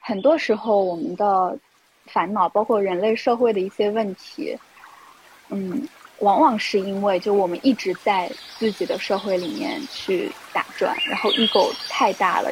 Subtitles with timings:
[0.00, 1.56] 很多时候我们的
[2.06, 4.58] 烦恼，包括人类社会的一些问题，
[5.50, 5.86] 嗯，
[6.18, 12.50] 往往是因为就我们一直在自己的社会里面去打转，然后 ego 太大了。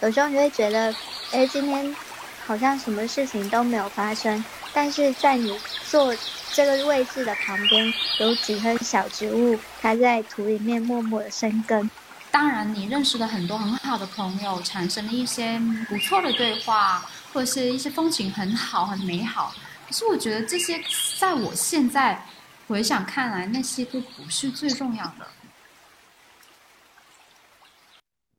[0.00, 0.94] 有时候你会觉得，
[1.32, 1.96] 哎，今天
[2.44, 6.14] 好像什么事情都没有发生，但是在你坐
[6.52, 11.90] 这个位置的旁边，有几棵小植物，它在土里面默默的生根。
[12.30, 15.58] 当然，你认识了很多很好的朋友，产生了一些
[15.88, 17.00] 不错的对话，
[17.32, 19.52] 或者是一些风景很好、很美好。
[19.86, 20.80] 可是我觉得这些，
[21.18, 22.24] 在我现在
[22.66, 25.26] 回想看来，那些都不是最重要的。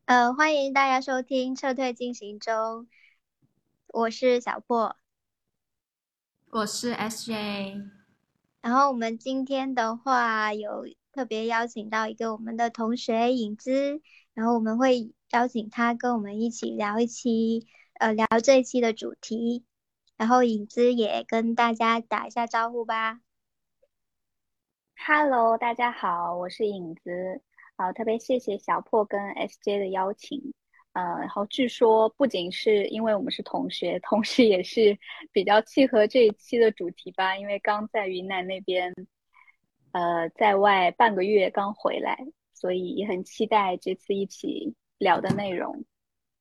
[0.05, 2.87] 呃，欢迎大家收听撤退进行中，
[3.87, 4.95] 我是小破，
[6.51, 7.89] 我是 SJ，
[8.61, 14.01] 然后我们今天的话有特别邀请到一个我们的同学影子，
[14.33, 17.67] 然后我们会邀请他跟我们一起聊一期，
[17.99, 19.65] 呃，聊这一期的主题，
[20.17, 23.21] 然后影子也跟大家打一下招呼吧。
[24.95, 27.41] Hello，大家好，我是影子。
[27.75, 30.53] 好，特别谢谢小破跟 SJ 的邀请，
[30.93, 34.97] 呃，然后据说不仅是因为我们是同学，同时也是
[35.31, 38.93] 比较契合这一期的主题吧，因为刚在云南那边，
[39.91, 42.17] 呃，在外半个月刚回来，
[42.53, 45.85] 所以也很期待这次一起聊的内容。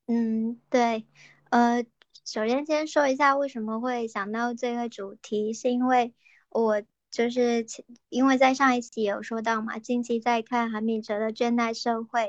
[0.06, 1.06] 嗯，对，
[1.50, 1.84] 呃，
[2.24, 6.14] 首先先说一下为什么会想到这个主题，是因为
[6.48, 6.82] 我。
[7.10, 7.64] 就是
[8.10, 12.20] 因为在上一期有说到嘛，近期在看韩敏哲的《倦怠社会》，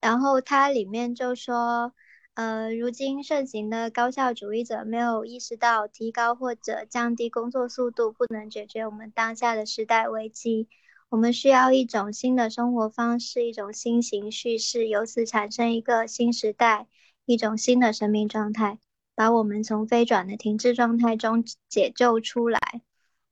[0.00, 1.92] 然后它里面就说，
[2.34, 10.66] 呃，如今盛行的高效主义者没有意识到提高或者降低工作速度不能解决我们当下的时代危机，
[11.10, 16.86] 我们需要一种新的生活方式，一种新型叙事，由此产生一个新时代，
[17.26, 18.78] 一种新的生命状态，
[19.14, 22.60] 把我们从飞转的停滞状态中解救出来。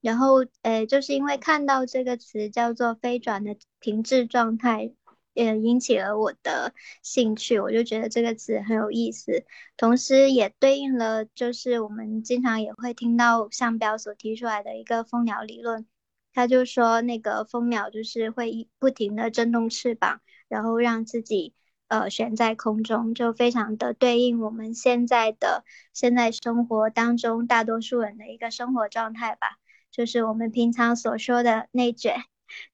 [0.02, 4.92] 然后，呃，就是因为看到这个词叫做“飞转”的停滞状态，
[5.32, 7.58] 也引起了我的兴趣。
[7.60, 9.44] 我就觉得这个词很有意思，
[9.76, 15.86] 同时也对应了就是我们经常也会听到向标所提出来的一个蜂鸟理论。
[16.32, 21.54] 他就说，那个蜂鸟就是会不停的振动翅膀，然后让自己
[21.88, 29.58] 呃悬在空中，就非常的对应我们现在的现在生活当中大多数人的一个生活状态吧。
[29.90, 32.22] 就是我们平常所说的内卷，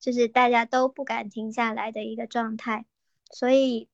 [0.01, 2.87] 就是大家都不敢停下来的一个状态。
[3.31, 3.89] 所以，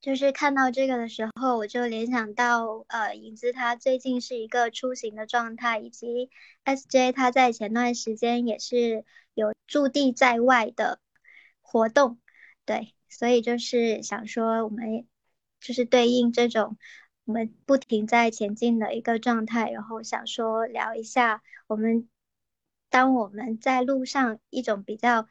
[0.00, 6.30] 就是看到这个的时候，我就联想到，呃，影子他最近是一个出行的状态，以及
[6.64, 9.04] SJ 他在前段时间也是
[9.34, 11.00] 有驻地在外的
[11.60, 12.18] 活动。
[12.64, 15.06] 对，所以就是想说，我们
[15.60, 16.78] 就是对应这种
[17.24, 22.08] 我们不停在前进的一个状态，然后想说聊一下我们。
[22.90, 25.26] 当我们在路上一种比较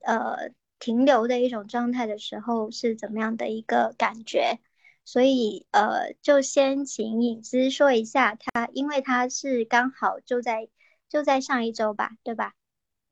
[0.00, 4.60] 呃停留的一种状态的时候，是怎么样的一个感觉？
[5.04, 10.68] 所以呃，就先请影子说一下他，因为他是刚好就在
[11.08, 12.52] 就在上一周吧，对吧？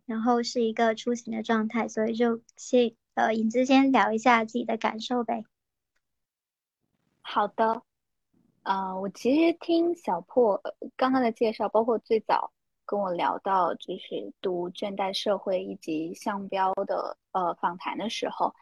[0.05, 5.45] 然后是一个出行的状态，所以就先呃影子先聊一下自己的感受呗。
[7.23, 7.83] 好的，
[8.63, 10.63] 呃，我其实听小破
[10.97, 12.53] 刚刚的介绍，包括最早。
[12.87, 18.55] 跟我聊到就是读《倦怠社会》以及向标的呃访谈的时候，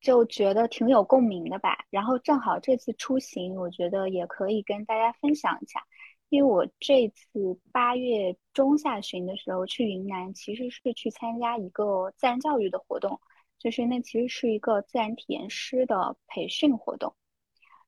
[0.00, 1.84] 就觉得挺有共鸣的吧。
[1.90, 5.84] 然后正好这次出行，我觉得也可以跟大家分享一下。
[6.30, 13.20] 因为我这次八月中下旬的时候去云南，其实是去参加一个自然教育的活动，
[13.58, 17.14] 就是那其实是一个自然体验师的培训活动。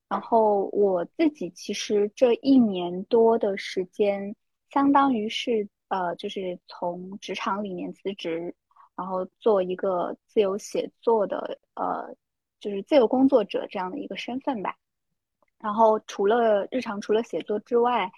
[0.08, 4.36] 然后我自己其实这一年多的时间。
[4.74, 8.52] 相当于是呃，就是从职场里面辞职，
[8.96, 12.12] 然后做一个自由写作的呃，
[12.58, 14.76] 就是自由工作者这样的一个身份吧。
[15.60, 18.10] 然后除了日常除了写作之外，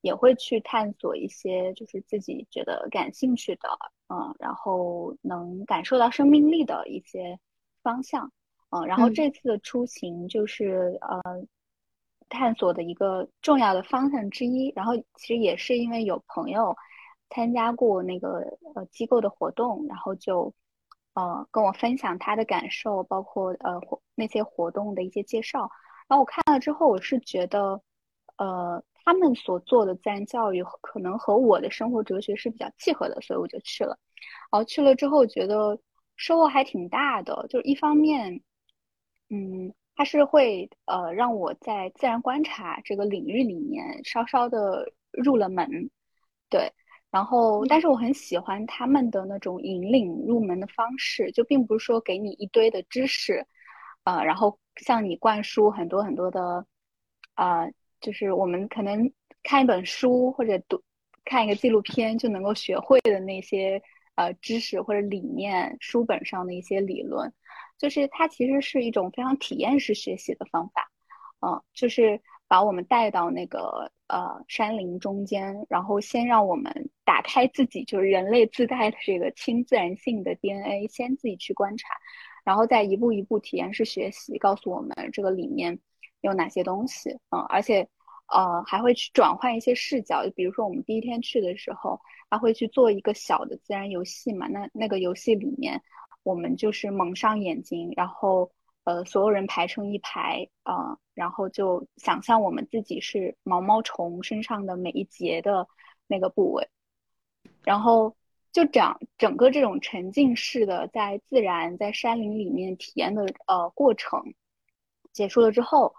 [0.00, 3.68] 也会去探索一些就是自己觉得感兴趣的，
[4.08, 7.38] 嗯，然后能感受到生命力的一些
[7.82, 8.32] 方向，
[8.70, 11.46] 嗯，然后这次的出行就是呃。
[12.28, 16.76] 探索的一个重要的方向之一，然后其实也是因为有朋友
[17.30, 18.40] 参加过那个
[18.74, 20.52] 呃机构的活动，然后就
[21.14, 23.80] 呃跟我分享他的感受，包括呃
[24.14, 25.70] 那些活动的一些介绍。
[26.06, 27.80] 然后我看了之后，我是觉得
[28.36, 33.98] 呃他们所做的自然教育可能和我的生活哲学是比较契合的，所以我就去了。
[34.50, 35.78] 然后去了之后，觉得
[36.16, 38.42] 收获还挺大的，就是一方面，
[39.30, 39.72] 嗯。
[39.98, 45.90] 它是会呃让我在自然观察这个领域里面稍稍的入了门，
[46.48, 46.72] 对。
[47.10, 53.46] 然后，但是我很喜欢他们的那种引领入门的方式，就并不是说给你一堆的知识，
[54.04, 56.66] 呃，然后向你灌输很多很多的，
[57.34, 59.10] 呃，就是我们可能
[59.42, 60.82] 看一本书或者读
[61.24, 63.82] 看一个纪录片就能够学会的那些
[64.16, 67.32] 呃知识或者理念，书本上的一些理论，
[67.78, 70.90] 就是它其实是一种非常体验式学习的方法，
[71.40, 73.90] 嗯，就是把我们带到那个。
[74.10, 81.90] 呃，山林中间，然后先让我们打开自己，就是人类自带的这个亲自然性的 DNA，先自己去观察，
[82.42, 85.78] 然后再一步一步体验式学习，告诉我们这个里面
[86.22, 87.10] 有哪些东西。
[87.28, 87.86] 嗯，而且
[88.28, 92.00] 呃还会去转换一些视角，就比如说我们第一天去的时候，
[92.30, 95.82] 他会去做一个小的自然游戏嘛，那那个游戏里面，
[96.28, 98.50] 我们就是蒙上眼睛，然后。
[98.84, 105.68] 呃，所有人排成一排啊，然后就想象我们自己是毛毛虫身上的每一节的
[106.06, 106.66] 那个部位，
[107.64, 108.16] 然后
[108.50, 114.32] 就讲整个这种沉浸式的在自然在山林里面体验的呃过程
[115.12, 115.94] 结束了之后，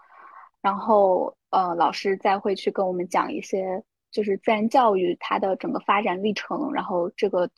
[0.60, 7.48] 然后呃老师再会去跟我们讲一些就是自然教育它的整个发展历程，然后这个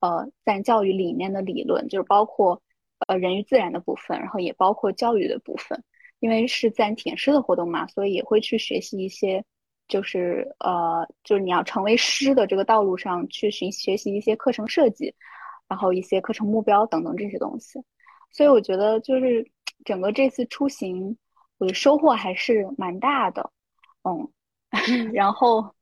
[0.00, 2.60] 呃自然教育里面的理论就是包括。
[3.06, 5.80] 呃，人与自然的部分，然后也包括教育的部分，
[6.18, 9.44] 因为是自然体验师的活动嘛，所以也会去学习一些，
[9.86, 15.14] 就是呃，就是你要成为师的这个道路上去学学习一些课程设计，
[15.68, 17.80] 然后一些课程目标等等这些东西。
[18.32, 19.48] 所以我觉得就是
[19.84, 21.16] 整个这次出行，
[21.58, 23.48] 我的收获还是蛮大的，
[24.02, 24.28] 嗯，
[25.14, 25.72] 然后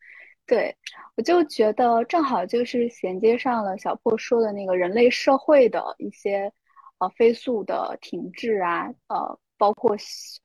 [0.46, 0.74] 对
[1.16, 6.52] 我就觉得正好就是衔接上了小破说的那个人类社会的一些。
[6.98, 9.94] 呃，飞速的停滞啊，呃，包括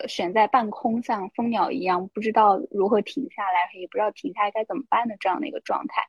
[0.05, 6.01] 悬在半空，像蜂鸟一样，不知道如何停下来，也不知道停下来该怎么办的这样的一个状态。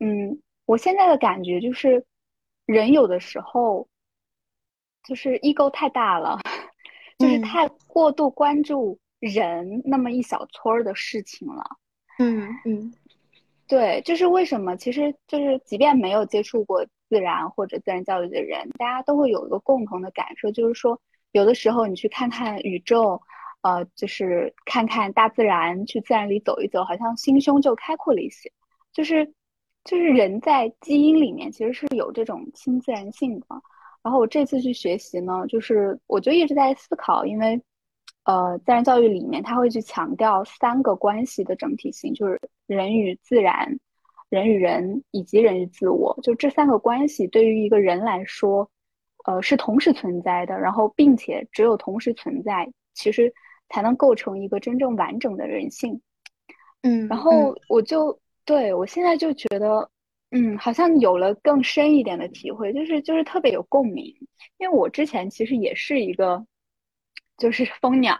[0.00, 2.06] 嗯，我现在的感觉就是，
[2.64, 3.86] 人有的时候
[5.06, 6.38] 就是 ego 太大了，
[7.18, 11.62] 就是太过度关注人那么一小撮儿的事情了。
[12.18, 12.94] 嗯嗯，
[13.68, 14.76] 对，就是为什么？
[14.76, 16.86] 其实就是即便没有接触过。
[17.08, 23.22] 自然或者自然教育的人，大家都会有一个共同的感受，就是说，有的时候你去看看宇宙，
[23.62, 28.50] 呃，就是看看大自然，去自然里走一走，好像心胸就开阔了一些。
[28.92, 29.24] 就是，
[29.84, 33.46] 就是人在基因里面其实是有这种亲自然性的。
[34.02, 37.62] 然后我这次去学习呢，就是我就一直在思考，因为，
[38.26, 43.78] 呃，自然教育里面他会去强调三个关系的整体性，就是人与自然。
[44.28, 48.68] 人与人以及人与自我，就这三个关系对于一个人来说，
[49.24, 50.58] 呃，是同时存在的。
[50.58, 53.32] 然后，并且只有同时存在，其实
[53.68, 56.00] 才能构成一个真正完整的人性。
[56.82, 59.88] 嗯，然后我就对我现在就觉得，
[60.32, 64.12] 嗯，好像有了更深一点的体会，就是就是特别有共鸣。
[64.58, 66.44] 因为我之前其实也是一个，
[67.36, 68.16] 就是蜂鸟，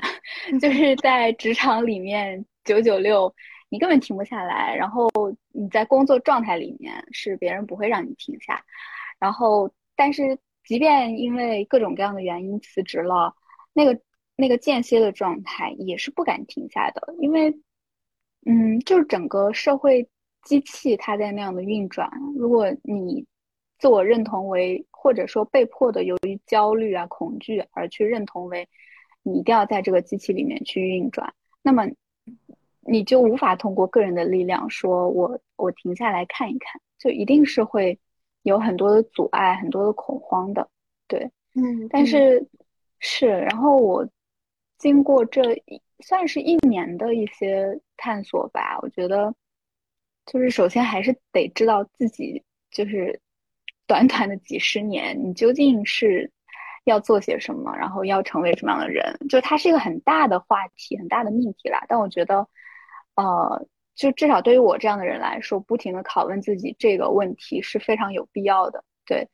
[0.60, 3.34] 就是在职场里面九九六。
[3.70, 5.10] 你根本停不下来，然后
[5.52, 8.64] 你在工作状态里面是别人不会让你停下，
[9.18, 13.34] 然后但是即便因为各种各样的原因辞职了，
[13.74, 14.00] 那个
[14.36, 17.54] 那个间歇的状态也是不敢停下的，因为
[18.46, 20.08] 嗯，就是整个社会
[20.44, 23.26] 机器它在那样的运转，如果你
[23.78, 28.68] 自我认同为或者说被迫的由于焦虑啊恐惧而去认同为
[29.22, 31.32] 你一定要在这个机器里面去运转，
[31.62, 31.86] 那么。
[32.90, 37.98] 你就无法通过个人的力量说，我我停下来看一看，就一定是会
[38.44, 40.66] 有很多的阻碍，很多的恐慌的，
[41.06, 42.48] 对，嗯，但是
[42.98, 44.08] 是，然后我
[44.78, 45.42] 经过这
[46.00, 49.34] 算是一年的一些探索吧，我觉得
[50.24, 53.20] 就是首先还是得知道自己就是
[53.88, 56.30] 短短的几十年，你究竟是
[56.84, 62.46] 要做些什么，然后要成为什么样的人，就它是一个很大的话题，很大的命题啦，但我觉得。
[63.18, 63.66] 呃，
[63.96, 68.84] 就至少对于我这样的人来说，不停的拷问自己这个问题是非常有必要的。
[69.04, 69.28] 对，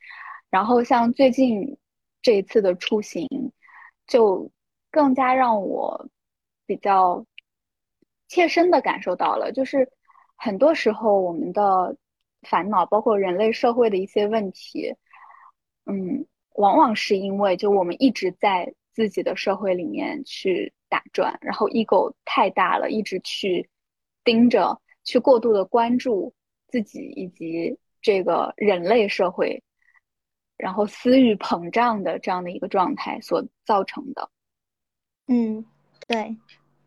[0.49, 1.77] 然后像最近
[2.23, 3.29] 这一次的出行，
[4.07, 4.51] 就
[4.91, 6.09] 更加让我
[6.65, 7.27] 比较
[8.27, 9.87] 切身的感受到了，就是
[10.35, 11.95] 很多时候我们的
[12.45, 14.95] 烦恼，包括人类社会的一些问题，
[15.87, 16.25] 嗯，
[16.55, 23.69] 往往是因为就我们一直在自己的社会里面去打转，然后 ego 太大了，一直去。
[24.27, 26.33] 盯着去过度的关注
[26.69, 29.63] 自己以及这个人类社会，
[30.57, 34.31] 然后私欲膨胀的这样的一个状态所造成的，
[35.29, 35.67] 嗯，
[36.09, 36.39] 对，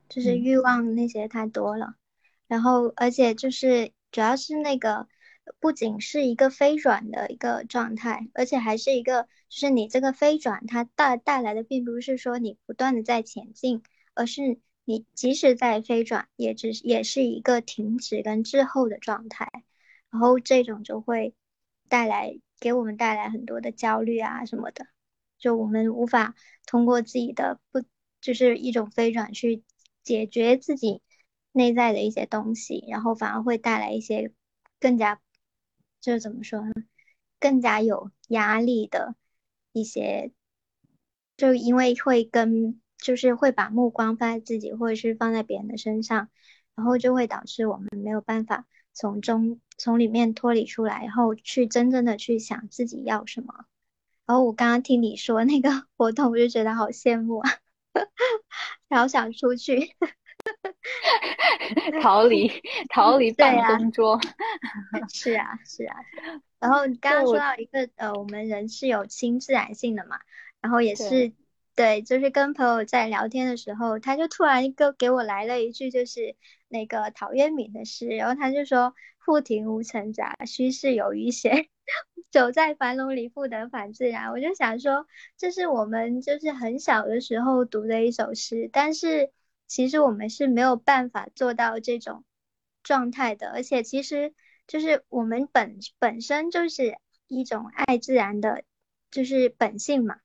[0.10, 1.94] 就是欲望那些太多了，
[2.48, 5.08] 然后而且就是主要是那个。
[5.60, 13.82] 不仅是一个飞转的一个状态，而且还是一个，就是你这个飞转它带带来的，并不是说你不断的在前进，
[14.14, 19.50] 而是你即使在飞转，也只也是一个停止跟滞后的状态，
[20.10, 21.34] 然后这种就会
[21.88, 24.88] 带来给我们带来很多的焦虑啊什么的，
[25.38, 26.36] 就我们无法
[26.66, 27.84] 通过自己的不
[28.22, 29.64] 就是一种飞转去
[30.04, 31.02] 解决自己
[31.52, 34.32] 内在的一些东西，然后反而会带来一些
[34.80, 35.22] 更加。
[36.02, 36.72] 就是怎么说呢？
[37.40, 39.16] 更加有压力的
[39.72, 40.32] 一些，
[41.36, 46.30] 就因为会跟就是会把目光放在自己，或者是放在别人的身上，
[46.76, 53.66] 然后就会导致我们没有办法从中从里面脱离出来，然后去真正的去想自己要什么。
[54.26, 57.50] 然后我刚刚听你说那个活动，我就觉得好羡慕啊，
[58.90, 59.96] 然后想出去。
[62.02, 62.52] 逃离
[62.90, 64.20] 逃离办公桌，
[65.14, 65.96] 是啊是啊。
[66.60, 70.20] 然后刚刚说到一个呃，我们人是有亲自然性的嘛，
[70.62, 71.34] 然后也是
[71.76, 76.36] 对，就是跟朋友在聊天的时候，他就突然一个给我来了一句，就是
[76.68, 81.68] 那个陶渊明的诗，然后他就说“复庭无尘杂，虚室有余闲，
[82.32, 84.32] 走在樊笼里，不得返自然”。
[84.34, 85.06] 我就想说，
[85.38, 89.32] 这是我们就是很小的时候读的一首诗，但是。
[89.68, 92.24] 其实我们是没有办法做到这种
[92.84, 94.34] 状态的，而且其实
[94.66, 96.98] 就是我们本本身就是
[97.28, 98.64] 一种爱自然的，
[99.12, 100.20] 就是本性嘛。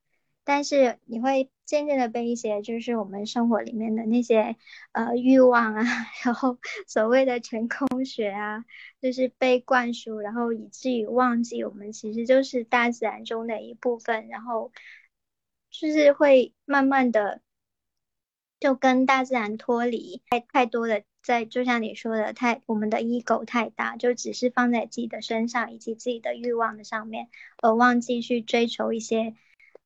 [0.44, 4.56] 但是你会渐渐的被一些就是我们生活里面的那些
[4.90, 5.84] 呃欲望啊，
[6.24, 8.64] 然后所谓的成功学啊，
[9.00, 14.72] 就是被灌输，然后以至于忘记我们其实就是大自然中的一部分，然后
[15.70, 17.40] 就是会慢慢的。
[18.62, 27.28] 就跟大自然脱离太太多的，在就像你说的，太我们的 ego 太大，就只是放在自己的身上以及自己的欲望的上面，
[27.60, 29.34] 而忘记去追求一些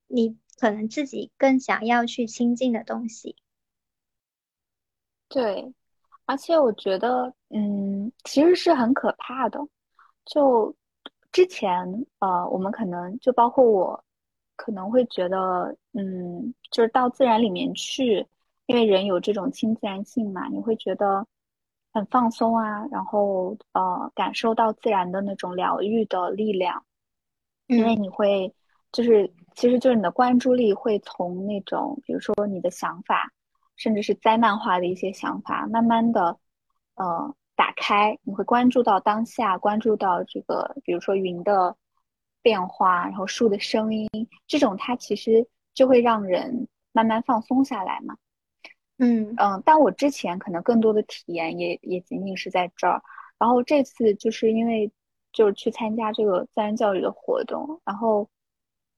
[0.09, 3.37] 你可能自己更想要去亲近的东西。
[5.30, 5.73] 对，
[6.26, 9.59] 而且我觉得，嗯，其实是很可怕的。
[10.26, 10.76] 就
[11.33, 14.04] 之前，呃，我们可能就包括我，
[14.54, 18.26] 可能会觉得，嗯，就是到自然里面去。
[18.66, 21.26] 因为人有这种亲自然性嘛，你会觉得
[21.92, 26.85] 很放松啊，然后呃感受到自然的那种疗愈的力量。
[27.68, 28.54] 因为你会
[28.92, 33.32] 就是其实就是你的关注力会从那种比如说你的想法，
[33.76, 36.38] 甚至是灾难化的一些想法，慢慢的
[36.94, 41.76] 呃打开，你会关注到当下，关注到这个比如说云的
[42.42, 44.08] 变化，然后树的声音，
[44.46, 48.16] 这种它其实就会让人慢慢放松下来嘛。
[48.99, 53.03] 嗯嗯，但我之前可能更多的体验也也仅仅是在这儿，
[53.38, 54.91] 然后这次就是因为
[55.33, 58.26] 就是去参加这个自然教育的活动，然后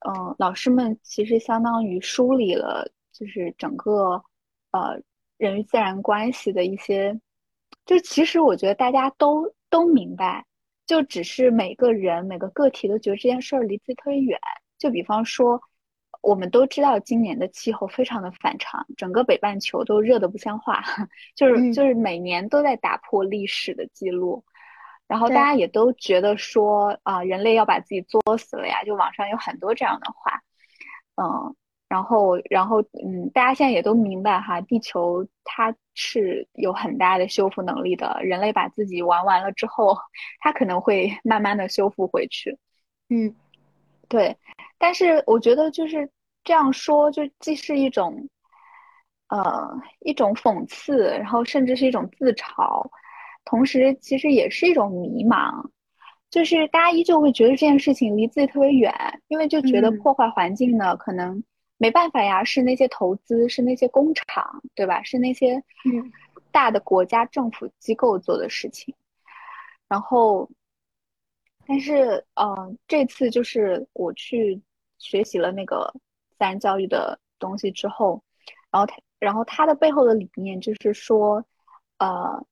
[0.07, 4.23] 嗯，老师们其实相当于梳理了就是整个
[4.71, 4.97] 呃
[5.37, 7.19] 人与自然关系的一些，
[7.85, 10.45] 就其实我觉得大家都都明白，
[10.87, 14.39] 就只是每个人每个个体都觉得这件事儿离自己特别远，
[14.77, 15.61] 就比方说。
[16.29, 20.83] 我们都知道今年的气候非常的反常，整个北半球都热得不像话，
[21.35, 24.43] 就是就是每年都在打破历史的记录，
[25.07, 30.39] 然后大家也都觉得说啊，人类要把自己作死了呀，就网上有很多这样的话，
[31.15, 31.55] 嗯，
[31.87, 39.97] 然后然后嗯，大家现在也都明白哈，地球它是有很大的修复能力的，人类把自己玩完了之后，
[40.41, 42.55] 它可能会慢慢的修复回去，
[43.09, 43.33] 嗯。
[44.07, 44.35] 对，
[44.79, 46.09] 但是我觉得就是
[46.49, 48.27] 这样说，就既是一种，
[49.27, 52.83] 呃，一种讽刺，然后甚至是一种自嘲，
[53.45, 55.63] 同时其实也是一种迷茫，
[56.31, 58.91] 就是大家依旧会觉得这件事情离自己特别远，
[59.27, 61.43] 因为就觉得破坏环境呢，可能
[61.77, 65.03] 没办法呀，是那些投资，是那些工厂，对吧？
[65.03, 65.63] 是那些
[66.51, 68.95] 大的国家政府机构做的事情，
[69.87, 70.49] 然后。
[71.67, 74.59] 但是，嗯，这次就是我去
[74.97, 75.93] 学习了那个
[76.39, 78.23] 自然教育的东西之后，
[78.71, 81.43] 然后他，然后他的背后的理念就是说，
[81.97, 82.45] 呃，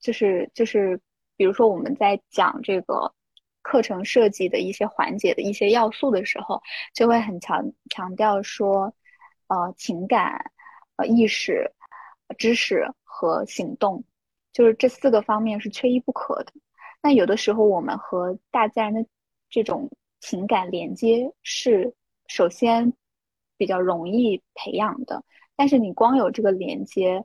[0.00, 1.00] 就是就是，
[1.36, 3.12] 比如说我们在讲这个
[3.62, 6.62] 课程设计的一些环节的一些要素的时候，
[6.94, 8.94] 就会很强强调说，
[9.48, 10.52] 呃，情感、
[10.96, 11.68] 呃，意识、
[12.38, 14.04] 知识和行动，
[14.52, 16.52] 就是这四个方面是缺一不可的。
[17.02, 19.04] 那有的时候，我们和大自然的
[19.50, 21.94] 这种情感连接是
[22.26, 22.92] 首先
[23.58, 25.22] 比较容易培养的，
[25.56, 27.24] 但是你光有这个连接，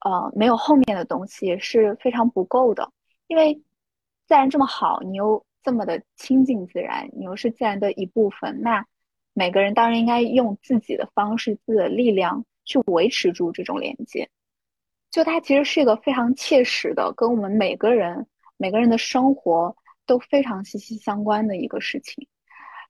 [0.00, 2.90] 呃，没有后面的东西是非常不够的。
[3.26, 3.56] 因为
[4.26, 8.86] 自然这么好，你又这么的亲近自然，你又是自然的一部分，那
[9.34, 14.30] 每个人当然应该用自己的方式、自己的力量去维持住这种连接。
[15.10, 18.26] 就它其实是一个非常切实的，跟我们每个人
[18.56, 19.76] 每个人的生活
[20.06, 22.28] 都非常息息相关的一个事情。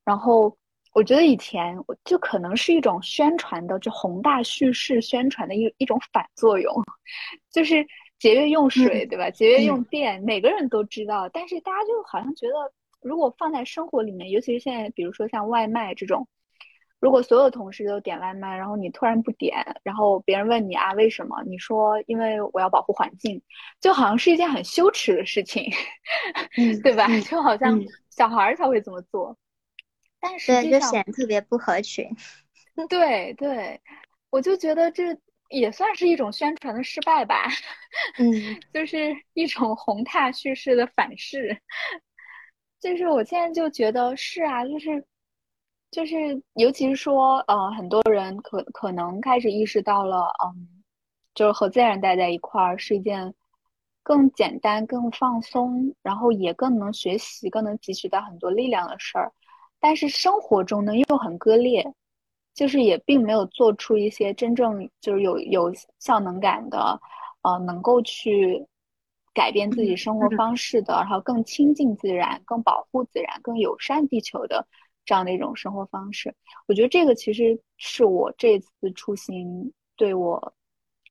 [0.04, 0.56] 然后
[0.92, 6.74] 我觉得以前就可能是一种宣传的，就宏大叙事宣传的一一种反作用，
[7.52, 7.86] 就是
[8.18, 9.30] 节约用水，对吧？
[9.30, 12.54] 节约用电，每个人都知道，但是大家就好像觉得，
[13.02, 16.26] 如果放在生活里面，尤其是现在，比如说像外卖这种。
[16.98, 21.42] 如果所有同事都点外卖，然后你突然不点，然后别人问你啊为什么？
[21.46, 23.40] 你说因为我要保护环境，
[23.80, 25.64] 就好像是一件很羞耻的事情，
[26.84, 27.08] 对吧？
[27.20, 29.34] 就好像小孩才会这么做，
[30.20, 32.06] 但实际上特别不合群。
[32.88, 33.80] 对对，
[34.30, 35.16] 我就觉得这
[35.48, 37.48] 也算是一种宣传的失败吧，
[38.18, 38.30] 嗯，
[38.72, 41.58] 就是一种宏大叙事的反噬。
[42.78, 45.04] 就是我现在就觉得是啊，就是。
[45.90, 50.84] 就是，尤其是说，呃，很多人可可能开始意识到了，嗯，
[51.34, 53.34] 就是和自然待在一块儿是一件
[54.04, 59.32] 更简单、更放松，然后也更能学习、更能汲取到很多力量的事儿。
[59.80, 61.84] 但是生活中呢，又很割裂，
[62.54, 67.00] 就是也并没有做出一些真正就是有有效能感的，
[67.42, 68.64] 呃，能够去
[69.32, 74.66] 改变自己生活方式的，然后更亲近自然、更保护自然、更友善地球的。
[75.06, 76.32] 这样的一种生活方式，
[76.68, 80.52] 我觉得这个其实是我这次出行对我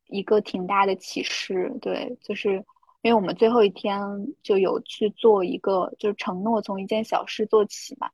[0.07, 1.75] 一个挺大的启示。
[1.81, 2.53] 对，就是
[3.01, 3.99] 因为我们最后一天
[4.41, 8.09] 就有去做一个，就是承诺从一件小事做起嘛。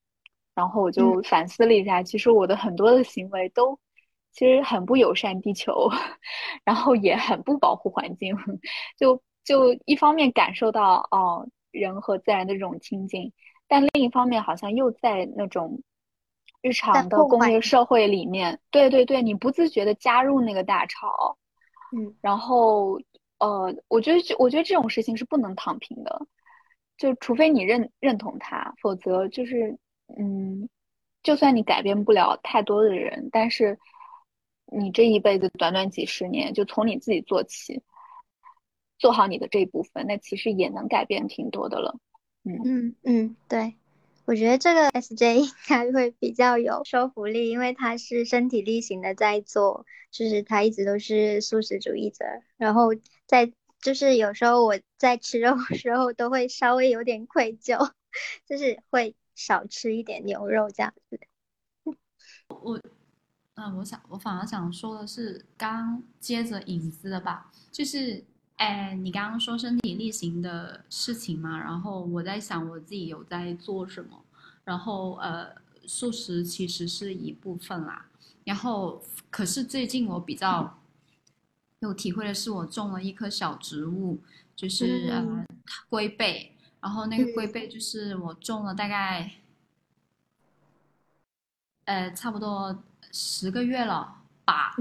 [0.55, 3.77] 然后我就反思了一下，其实我的很多的行为都
[4.31, 5.89] 其实很不友善地球，
[6.63, 8.35] 然后也很不保护环境。
[8.97, 13.31] 就就一方面感受到哦，人和自然的这种亲近。
[13.67, 15.81] 但另一方面，好像又在那种
[16.61, 21.37] 日常的工业社会里面，对对对，你不自觉的加入那个大潮，
[21.95, 22.99] 嗯，然后
[23.39, 26.27] 呃，我觉得我觉得这种事情是不能躺平的，
[26.97, 30.69] 就除非你认认同它，否则就是嗯，
[31.23, 33.79] 就算你改变不了太多的人，但是
[34.65, 37.81] 你这一辈子短短几十年，就从你自己做起，
[38.97, 41.97] 做好你的这一部分，那其实也能改变挺多的了。
[42.43, 43.75] 嗯嗯嗯，对，
[44.25, 52.25] 我觉得这个 S J 应该会比较有说服力，因为他是身体力行的在做，就是他一直都是素食主义者，
[52.57, 52.89] 然后
[53.25, 57.91] 在就是有时候我在吃肉的时候都会稍微有点愧疚，
[58.47, 61.19] 就是会少吃一点牛肉这样子。
[62.47, 62.79] 我，
[63.55, 68.23] 嗯，我想我反而想说的是，刚接着影子的吧，就是。
[68.57, 74.23] 哎，你刚刚说身体力行的事情嘛，然后我在想我自己有在做什么，
[74.63, 75.53] 然后呃，
[75.85, 78.05] 素食其实是一部分啦，
[78.45, 80.79] 然后可是最近我比较
[81.79, 84.21] 有体会的是，我种了一棵小植物，
[84.55, 85.45] 就是呃
[85.89, 86.54] 龟背，
[86.85, 89.31] 然后那个龟背就是我种了大概
[91.85, 94.75] 呃差不多十个月了吧。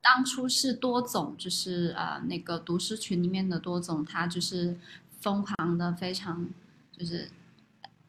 [0.00, 4.78] 当初是多总，就是呃那个读诗群里面的多总，他就是
[5.20, 6.48] 疯狂的，非常
[6.96, 7.28] 就是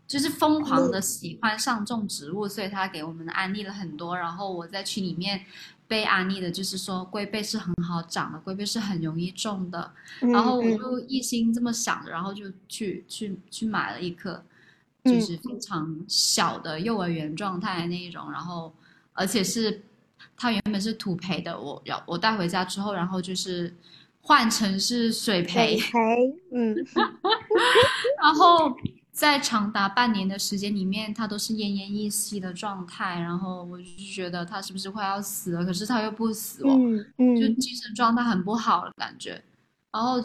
[0.05, 4.15] 就是疯狂的喜欢上种植物，所以他给我们安利了很多。
[4.15, 5.43] 然后我在群里面
[5.91, 9.91] 被安利的就是说龟背是很好长的，龟背是很容易种的。
[10.21, 14.41] 然后我就一心这么想着，然后就去去去买了一颗，
[15.03, 18.73] 就是非常小的幼儿园状态那一种，然后
[19.11, 19.81] 而且是。
[20.37, 23.71] 它原本是土培的，我要我带回家之后，然后就是
[24.21, 26.75] 换成是水培，水培，嗯，
[28.21, 28.75] 然后
[29.21, 35.63] 在长达半年的时间里面，它都是奄奄一息的状态，然后我就觉得它是不是快要死了？
[35.63, 36.75] 可是它又不死哦，
[37.19, 39.39] 嗯，就精神状态很不好的感觉。
[39.91, 40.15] 然后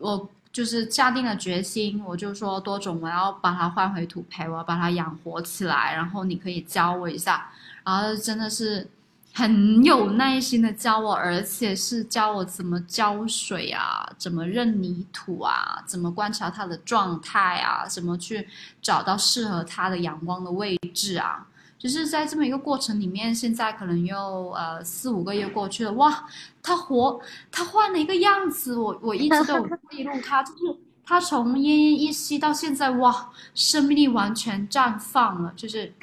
[0.00, 5.94] 我就是下定了决心，我就说多种我要把它换回土培，我要把它养活起来。
[5.94, 7.52] 然后你可以教我一下，
[7.84, 8.84] 然后真的是。
[9.32, 18.46] 很有耐心的教我，而且是教我怎么浇水啊，怎么认泥土啊，怎么观察它的状态啊，怎么去
[18.82, 21.46] 找到适合它的阳光的位置啊。
[21.78, 26.26] 就是在这么一个过程里面，现在可能又呃四五个月过去了，哇，
[26.62, 27.18] 它活，
[27.50, 28.76] 它换了一个样子。
[28.76, 35.94] 我我一直都有记录它，就是它从奄奄一息到现在，哇，生命力完全绽放了，就是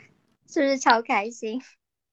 [0.49, 1.61] 是不是超开心？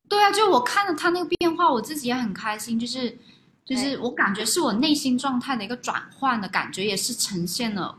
[0.08, 3.18] 对啊，就我看了他那个变化，我自己也很开心，就是
[3.64, 7.96] 就是我感觉是我内心状态的一个转换的感觉，也是呈现了，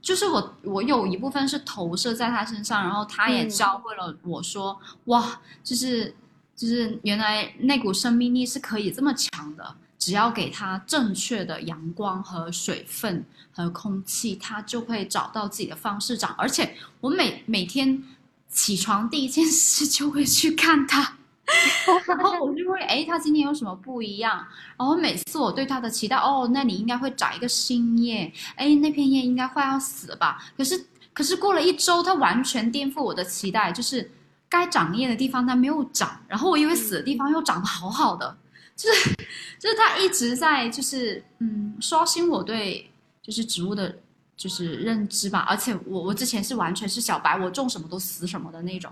[0.00, 6.14] 就是我我有一部分是投射在他身上，然后他也教会了我说，哇，就是
[6.56, 9.76] 就是原来那股生命力是可以这么强的。
[9.98, 16.34] 只要给它正确的阳光和水分和空气，它就会找到自己的方式长。
[16.36, 18.02] 而且我每每天
[18.48, 21.18] 起床第一件事就会去看它，
[22.06, 24.46] 然后我就会哎，它今天有什么不一样？
[24.78, 30.42] 然后每次我对它的期待，哦，那你应该会长一个新叶，哎，那片叶应该快要死了吧？
[30.56, 34.10] 可是可是过了一周，它完全颠覆我的期待，就是
[34.48, 38.36] 该长叶的地方它没有长，然后我以为死的地方又长得好好的。
[38.74, 39.10] 就是，
[39.58, 43.98] 就是它一直在，就是嗯，刷新我对就是植物的，
[44.34, 45.40] 就是认知吧。
[45.40, 48.90] 而且我我之前是完全是小白，我种什么都死什么的那种。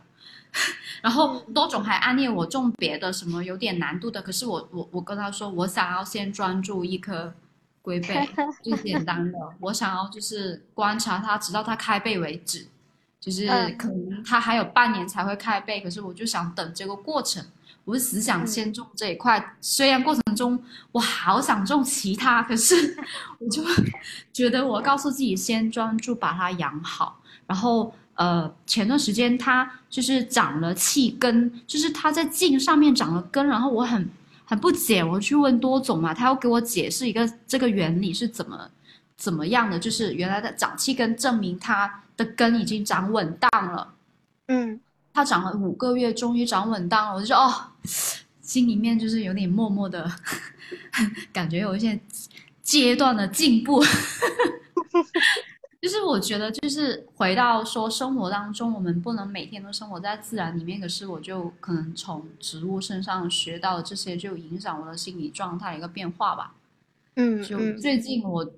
[1.03, 7.33] 然后多种还暗恋我种别的什么有点难度的，可是我我我跟他说，我想要先专注一颗
[7.83, 8.29] 龟背，
[8.63, 12.67] 最简单的，我想要就是观察它，直到它开背为止。
[13.21, 13.47] 就是
[13.79, 17.45] 可能它还有半年才会开背，可是我就想等这个过程。
[17.85, 20.59] 我是只想先种这一块，虽然过程中
[20.93, 22.97] 我好想种其他，可是
[23.39, 23.63] 我就
[24.33, 27.21] 觉得我告诉自己先专注把它养好。
[27.47, 34.07] 然后呃，前段时间它就是长了气根，就是它在茎上面长了根，然后我很
[34.45, 38.71] 很不解，我去问多总嘛，他要给我解释一个这个原理是怎么
[39.17, 43.95] 怎么样的，就是原来的长气根证明它的根已经长稳当了，
[44.49, 44.79] 嗯。
[45.15, 47.53] 它长了五个月，终于长稳当了，我就说哦，
[48.43, 50.09] 心里面就是有点默默的
[51.33, 51.99] 感觉，有一些
[52.63, 53.83] 阶段的进步。
[55.81, 66.55] 就是我觉得，就是回到说生活当中，我们不能每天都生活在自然里面，可是我就可能从植物身上学到这些，就影响我的心理状态一个变化吧。
[67.17, 68.51] 嗯，就最近我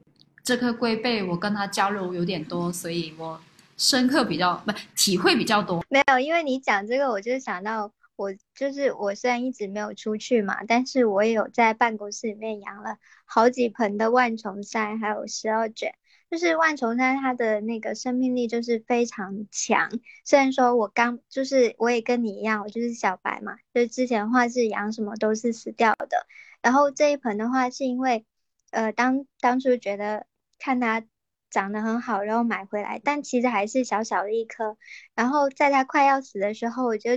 [0.43, 3.41] 这颗龟背，我跟它交流有点多，所以我。
[3.79, 15.95] 深刻比较不体会比较多，没有，因为你讲这个，我就想到我就是我虽然一直没有出去嘛，但是我也有在办公室里面养了好几盆的万重山，还有十二卷。
[16.33, 19.91] 就是万重山它的那个生命力就是非常强，
[20.25, 26.27] 虽然说我刚就是我也跟你一样，我就是小白嘛，就是之前的话是养什么都是死掉的，
[26.63, 28.25] 然后这一盆的话是因为
[28.71, 30.27] 呃当当初觉得
[30.59, 31.05] 看它。
[31.51, 34.79] 长得很好，然后买回来，但其实还是小小的一颗。
[35.15, 37.11] 然后在它快要死的时候，我就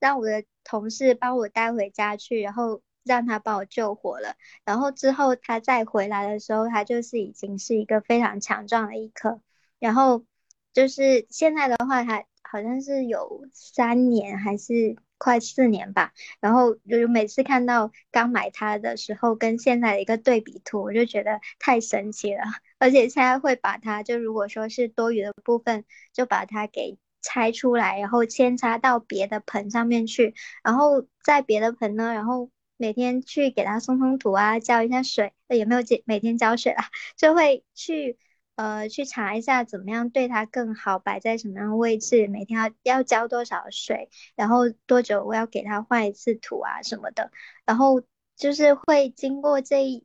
[0.00, 4.34] 让我的同事帮我带回家去，然后让他帮我救活了。
[4.64, 9.40] 然后之后他再回来的时候，它就是已经是一个非常强壮的一颗。
[9.78, 10.24] 然后
[10.72, 16.12] 就是现在的话，它好像是有三年还是快四年吧。
[16.40, 22.42] 然后就是每次看到刚买它的时候跟现在的一个对比图，我就觉得太神奇了。
[22.78, 36.84] 而且现在会把它，就如果说是多余的部分，就把它给拆出来，然后扦插到别的盆上面去，然后在别的盆呢，然后每天去给它松松土啊，浇一下水，也没有每每天浇水啦，
[37.16, 38.18] 就会去
[38.56, 47.30] 呃去查一下怎么样对它更好，摆在什么样的位置，每天要要浇多少水，然后多久我要给它换一次土啊什么的，
[47.64, 48.02] 然后
[48.36, 50.04] 就是会经过这一。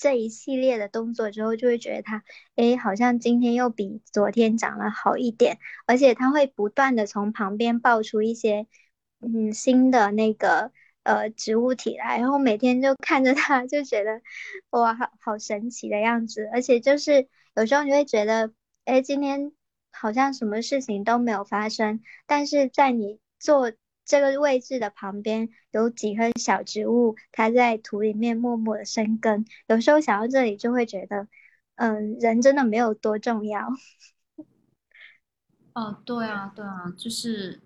[0.00, 2.22] 这一系列的动作之后，就会觉得它，
[2.54, 8.68] 哎，好像今天又比昨天长了好一点，而且它会不断的从旁边爆出一些，
[9.18, 10.70] 嗯，新的那个
[11.08, 14.20] 呃植物体来，然后每天就看着它，就觉得
[14.70, 18.52] 哇，好好神奇的样子，而且就是有时候你会觉得，
[18.84, 19.52] 哎，今天
[19.90, 23.72] 好像什么事情都没有发生，但是在你坐。
[24.10, 29.44] 这个位置的旁边有几棵小植物，它在土里面默默的生根。
[29.66, 31.28] 有时候想到这里，就会觉得，
[31.74, 33.68] 嗯，人真的没有多重要。
[35.76, 37.60] 哦，对啊，对啊，就是，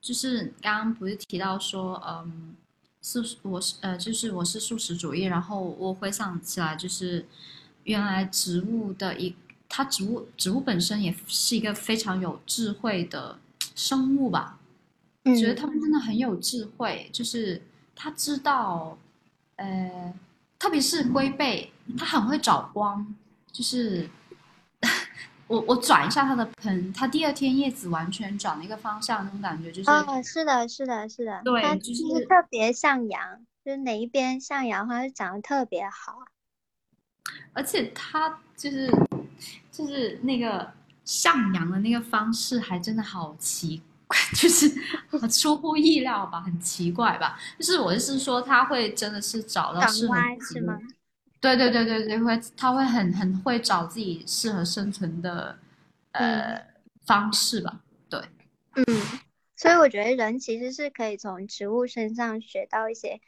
[0.00, 2.54] 就是刚刚不是提到说，嗯，
[3.02, 7.26] 素我是呃，就是我是素食主义，然后我回想起来，就是
[7.84, 9.34] 原来植物的一，
[9.68, 13.38] 它植物植物本身也是一个非常有智慧的
[13.74, 14.58] 生物吧。
[15.24, 17.62] 觉得他们真的很有智慧，就是
[17.94, 18.96] 他知道，
[19.56, 20.12] 呃，
[20.58, 23.14] 特别是龟背，它很会找光。
[23.52, 24.08] 就是
[25.50, 29.90] 我我转一下它的盆，它第二天叶子完全转了一个方向，那种感觉就是。
[29.90, 31.42] 哦，是的，是的，是的。
[31.44, 33.20] 对，就是特别向阳，
[33.64, 36.20] 就是哪一边向阳，它就长得特别好。
[37.52, 38.88] 而且它就是
[39.72, 40.72] 就是那个
[41.04, 44.16] 向阳的那个方式，还真的好奇怪。
[44.34, 44.72] 就是
[45.28, 47.36] 出乎意料吧，很奇怪吧？
[47.58, 50.78] 就是我是说，它会真的是找到适合是吗？
[51.40, 55.58] 对对对对对，会他会很很会找自己适合生存的
[56.12, 56.62] 呃
[57.06, 57.80] 方式吧？
[58.08, 58.20] 对，
[58.76, 58.84] 嗯，
[59.56, 63.20] 所以我觉得人其实是可以从植物身上学到一些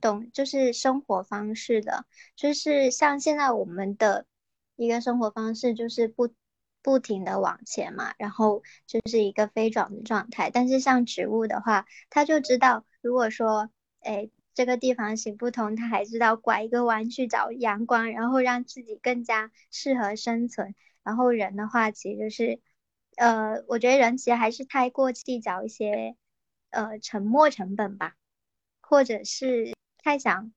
[0.00, 4.26] 懂，就是生活方式的，就是像现在我们的
[4.76, 6.32] 一个生活方式就是不。
[6.82, 10.48] 不停的往前嘛，然后就是一个飞转的状态。
[10.48, 13.68] 但是像植物的话，它就知道，如果说，
[14.00, 20.74] 哎，这个地方行不通，他还知道拐一个弯去找阳光，然后让自己更加适合生存。
[21.02, 22.60] 然后人的话，其实就是，
[23.16, 26.16] 呃，我觉得人其实还是太过计较一些，
[26.70, 28.14] 呃，沉没成本吧，
[28.80, 30.52] 或者是太想，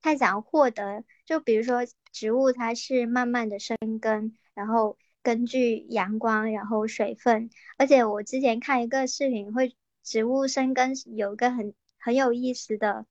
[0.00, 1.04] 太想获得。
[1.26, 1.80] 就比如说
[2.12, 4.96] 植物，它是慢慢的生根，然后。
[5.24, 13.06] 根据阳光，然后水分，而且我之前看一个视频，会植物生根有一个很很有意思的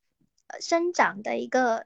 [0.59, 1.85] 生长的一个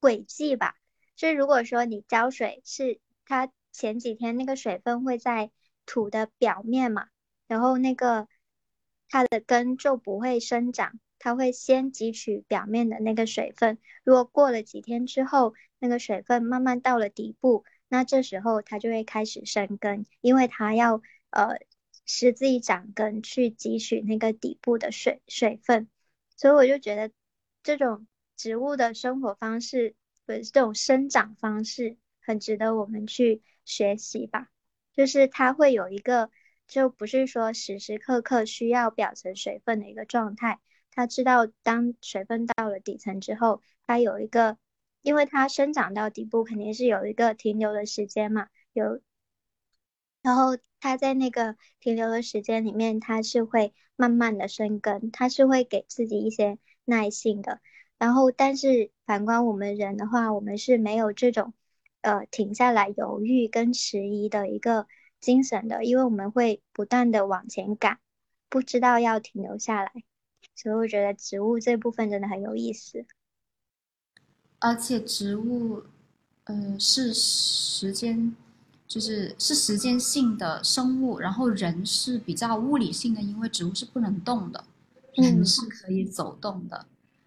[0.00, 0.76] 轨迹吧。
[1.14, 5.50] 就是如果说你浇水，是它前几天那个水分会在
[5.86, 7.08] 土的表面嘛，
[7.46, 8.28] 然后那个
[9.08, 13.78] 它的根就不会生长，它会先汲取表面的那个水分。
[14.04, 17.64] 如果过了几天之后，那个水分慢慢到了底部。
[17.88, 21.60] 那这时候它就会开始生根，因为它要呃
[22.04, 25.88] 使自己长根去汲取那个底部的水水分，
[26.36, 27.12] 所以我就觉得
[27.66, 34.46] 这种植物的生活方式，不是这种生长方式，很值得我们去学习吧。
[34.92, 36.30] 就是它会有一个，
[36.68, 40.60] 就不是说时时刻刻需要表层水分的一个状态，
[40.92, 44.56] 它知道当水分到了底层之后，它有一个。
[45.02, 49.00] 因为它生长到底部肯定是有一个停留的时间嘛，有，
[50.20, 57.60] 然后它在那个停留的时间里面，它是会慢慢的生根，它是会给自己一些耐性的。
[57.98, 61.52] 然后，但是反观我们人的话，我们是没有这种
[62.00, 64.86] 呃停下来犹豫跟迟疑的一个
[65.20, 67.98] 精神的，因为我们会不断的往前赶，
[68.48, 69.92] 不知道要停留下来。
[70.54, 73.04] 所以我觉得植物这部分真的很有意思。
[74.58, 75.82] 而且植物，
[76.44, 78.34] 呃，是时间，
[78.86, 84.64] 就是是时间性的生物，然后人是比较物理性的，因为植物是不能动的，
[85.22, 86.86] 人是可以走动的。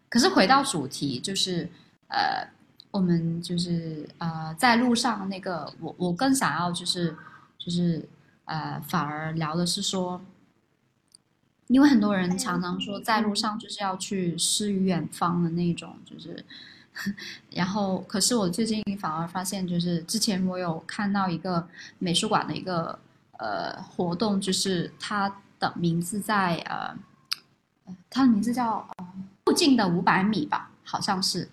[0.09, 1.69] 可是回到主题，就是
[2.07, 2.47] 呃，
[2.91, 7.15] 我们就是呃，在路上那个，我我更想要就是
[7.57, 8.07] 就是
[8.45, 10.21] 呃，反而聊的是说，
[11.67, 16.45] 因为很多人常常说在路上就是要去诗与远方的那种，就是。
[17.51, 21.65] 然后，可是我最近反而发现，就是之前我有看到一个
[21.97, 22.97] 美术馆的一个
[23.37, 26.93] 呃活动，就是它的名字在呃，
[28.09, 28.87] 它的名字叫
[29.45, 31.49] 附近的五百米吧，好像是，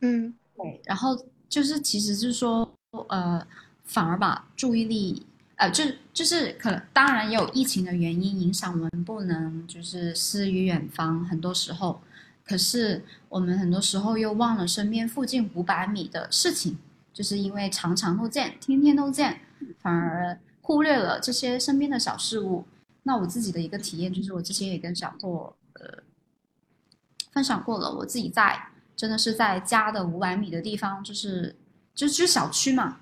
[0.00, 0.80] 嗯，对。
[0.84, 1.16] 然后
[1.48, 2.68] 就是，其实就是说，
[3.08, 3.46] 呃，
[3.84, 12.00] 反而把注意力，呃，就就是可能，当然也有疫情的原因影响我们不能就是诗与远方，很多时候。
[12.44, 16.76] 可是我们很多时候又忘了身边附近五百米的事情，
[17.14, 19.40] 就是因为常常都见，天天都见，
[19.78, 22.64] 反而忽略了这些身边的小事物。
[23.04, 25.61] 那我自己的一个体验就是，我之前也跟小破呃
[27.32, 31.56] 分享过了，我自己在真的是在家的五百米的地方，就是
[31.94, 32.98] 就就小区嘛，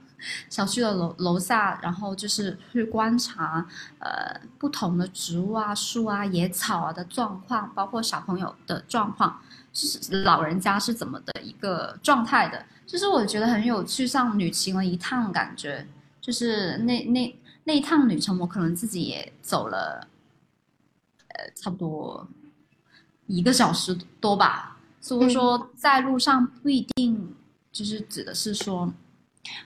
[0.48, 3.66] 小区的楼楼下，然后就是去观察
[3.98, 9.40] 呃不同的植物啊、树啊、野草啊的状况，包括小朋友的状况，
[9.72, 15.86] 是老人家是怎么的一个状态的，就是我觉得很有趣，像旅行了一趟感觉，
[16.20, 20.06] 就是那那那一趟旅程，我可能自己也走了，
[21.28, 22.26] 呃，差不多
[23.30, 27.34] 一个小时多吧，所以说在路上不一定
[27.72, 28.92] 就是指的是说。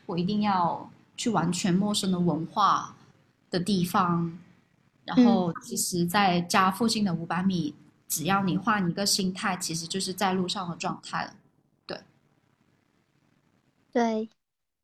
[0.06, 2.94] 我一定要去完全陌生的文化
[3.50, 4.38] 的地方，
[5.04, 7.74] 然后其实，在家附近的五百米，
[8.06, 11.34] 只要你换一个心态，其实就是在路上的状态了。
[11.86, 11.98] 对，
[13.92, 14.30] 对，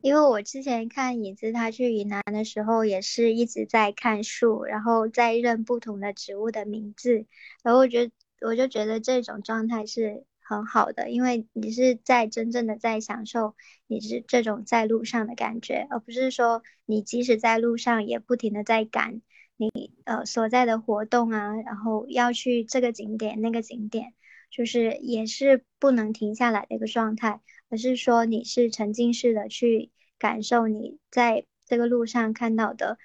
[0.03, 7.25] 因为我之前看影子他去云南的时候，也是一直在看树，然后在认不同的植物的名字，
[7.63, 10.25] 然后我觉得我就觉得这种状态是。
[10.43, 13.55] 很好的，因为你是在真正的在享受
[13.87, 19.23] 你是这种在路上的感觉，而不是说你即使在路上也不停的在赶
[19.57, 24.13] 你呃所在的活动啊，然后要去这个景点那个景点，
[24.51, 32.99] 就是也是不能停下来的一个状态，而是说你是沉浸式的去感受你在这个路上看到的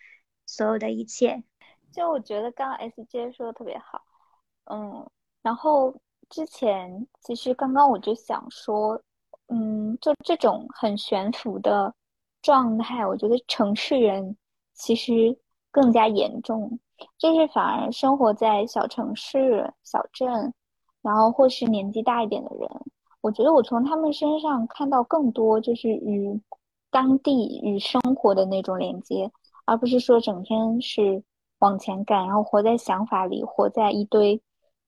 [0.48, 1.44] 所有的一切。
[1.92, 4.04] 就我觉得刚刚 S J 说的特别好，
[4.64, 5.08] 嗯，
[5.46, 5.94] 然后
[6.28, 9.00] 之前其实刚刚我就想说，
[9.50, 11.94] 嗯，就这种很悬浮的
[12.42, 14.36] 状态，我觉得城市人
[14.74, 15.38] 其实
[15.70, 16.80] 更加严重，
[17.20, 20.52] 就是反而生活在小城市、小镇，
[21.04, 22.68] 然后或是年纪大一点的人，
[23.22, 26.42] 我觉得我从他们身上看到更多就是与
[26.90, 29.32] 当地与生活的那种连接，
[29.66, 31.24] 而不是说整天是。
[31.60, 34.40] 往前赶，然后活在想法里，活在一堆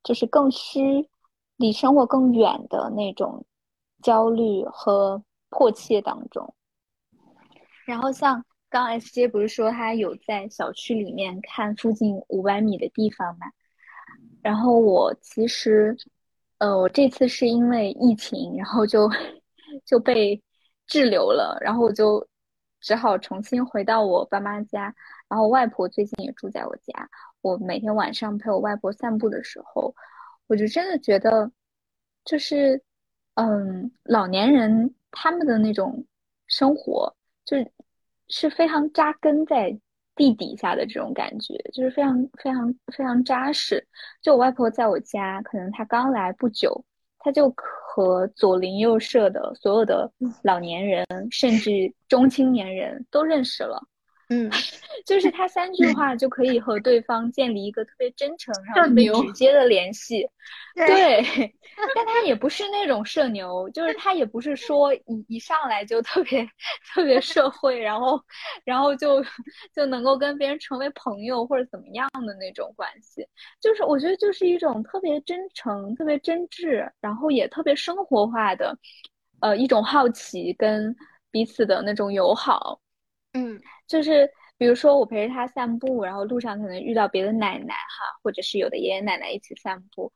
[0.08, 1.06] 就是更虚、
[1.58, 3.46] 离生活更远的那种
[4.02, 6.54] 焦虑和迫切当中。
[7.86, 13.48] 然后像刚 S J 不是说他有在小区里面看附近五百米的地方吗？
[14.41, 15.98] 然后我其实，
[16.60, 19.10] 呃，我这次是因为疫情，然后就
[19.86, 20.41] 就被
[20.86, 22.26] 滞留了，然后我就
[22.80, 24.96] 只好重新回到我爸妈家。
[25.28, 27.10] 然后外婆最近也住在我家，
[27.48, 29.96] 我每天晚上陪我外婆散步的时候，
[30.48, 31.50] 我就真的觉得，
[32.26, 32.82] 就是，
[33.36, 36.06] 嗯，老年人他们的那种
[36.48, 37.72] 生活，就是
[38.28, 39.80] 是非常扎根在
[40.14, 43.88] 地底下的这种感觉，就是非常非常非常扎实。
[44.22, 46.84] 就我外婆在我家，可能她刚来不久，
[47.20, 50.12] 她就和左邻右舍的所有的
[50.44, 53.82] 老年人，甚至中青年人都认识了。
[54.30, 54.52] 嗯，
[55.06, 60.28] 就是他三句话就可以和对方建立一个特别真诚、然后特别直接的联系。
[60.76, 61.22] 对，
[61.96, 66.46] 但他也不是那种社牛，就是他也不是说一一上来就特别
[66.94, 68.22] 特别社会，然后
[68.66, 69.24] 然后就
[69.74, 73.26] 就能够跟别人成为朋友或者怎么样的那种关系。
[73.62, 78.78] 就是我觉得就是一种特别真诚、特别真挚，然后也特别生活化的，
[79.40, 80.94] 呃，一种好奇跟
[81.32, 82.82] 彼此的那种友好。
[83.34, 83.62] 嗯。
[83.88, 90.12] 就是比如说我陪着他散步，然后路上可能遇到别的奶奶哈，或者是有的爷爷奶奶一起散步，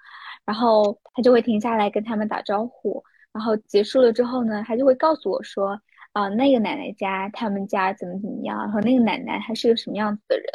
[0.46, 5.80] 然后他就会停下来跟他们打招呼，然后结束了之后呢，他就会告诉我说，
[6.14, 10.46] 啊，那个奶奶家他们家怎么怎么样，然后那个奶奶她是个什么样子的人，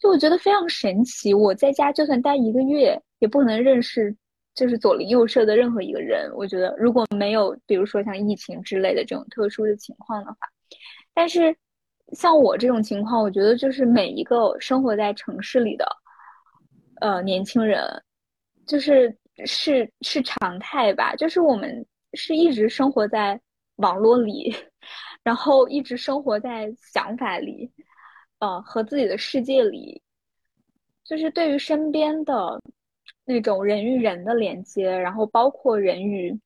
[0.00, 1.32] 就我觉得非常神奇。
[1.32, 4.14] 我在家就算待一个月，也不能认识
[4.54, 6.30] 就是左邻右舍的任何一个人。
[6.34, 10.36] 我觉得如果没有比如说像疫情之类的这种特殊的情况的话，
[11.14, 11.56] 但是。
[12.12, 15.84] 像我这种情况，我觉得就是每一个生活在城市里的，
[17.00, 17.82] 呃，年轻人，
[18.64, 19.14] 就是
[19.44, 21.16] 是是常态吧。
[21.16, 23.40] 就是我们是一直生活在
[23.76, 24.54] 网络里，
[25.24, 27.70] 然后一直生活在想法里，
[28.38, 30.00] 呃，和自己的世界里，
[31.04, 32.62] 就是对于身边的
[33.24, 36.38] 那种人与人的连接，然后包括人与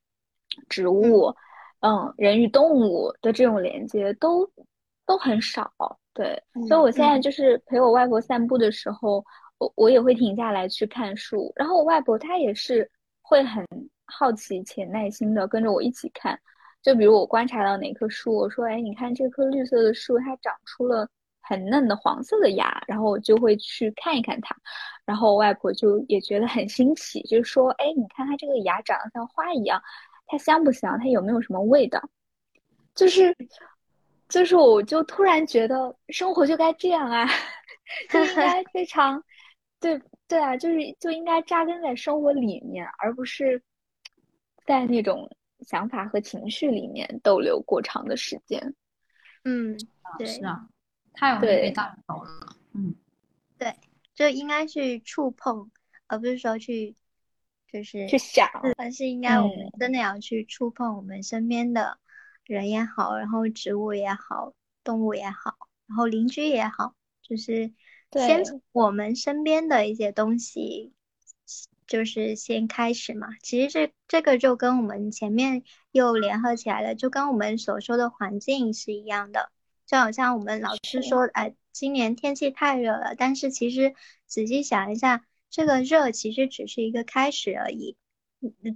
[0.71, 1.35] 植物，
[1.81, 4.51] 嗯，人与动物的这种连接都。
[5.11, 5.69] 都很少，
[6.15, 9.25] 对，所以我现在就是陪我外婆散步的时候，
[9.59, 12.89] 我我也会停下来去看树，然后我外婆她也是
[13.21, 13.67] 会很
[14.07, 16.39] 好奇且耐心的跟着我一起看，
[16.81, 21.09] 就比如我观察到哪棵树，我说，哎，你看这棵绿色的树，它长出了
[21.41, 24.55] 很嫩的黄色的芽，然后我就会去看一看它，
[25.05, 29.83] 然后我外婆就也觉得很新奇，就是说，哎，你看它这个芽长得像花一样，
[30.29, 30.97] 它香不香？
[31.01, 32.01] 它有没有什么味道？
[32.95, 33.37] 就是。
[34.31, 37.27] 就是，我就突然觉得生活就该这样啊，
[38.09, 39.23] 就应该非常，
[39.81, 43.61] 对对啊，就是就应该扎根在生活里面，而不是
[44.65, 45.29] 在那种
[45.61, 48.75] 想法和情绪里面逗留过长的时间。
[49.45, 49.77] 嗯，
[50.17, 50.69] 对，是啊，
[51.13, 52.31] 太容易被带走了。
[52.75, 52.95] 嗯，
[53.59, 53.75] 对，
[54.15, 55.71] 就应该去触碰，
[56.07, 56.95] 而不是说去
[57.73, 61.99] 就是去想，而是应该我们真的要去触碰我们身边的。
[62.53, 67.73] 人也好，然后植物也好，动物也好，然后邻居也好，就是
[68.13, 70.93] 先从我们身边的一些东西，
[71.87, 73.29] 就是先开始嘛。
[73.41, 79.53] 其实这这个就跟我们前面又联合起来了，就跟我们所说的环境是一样的。
[79.87, 83.95] 就好像我们老师说，哎，今年天气太热了，但是其实
[84.27, 87.97] 仔细想一下，这个热其实只是一个开始而已。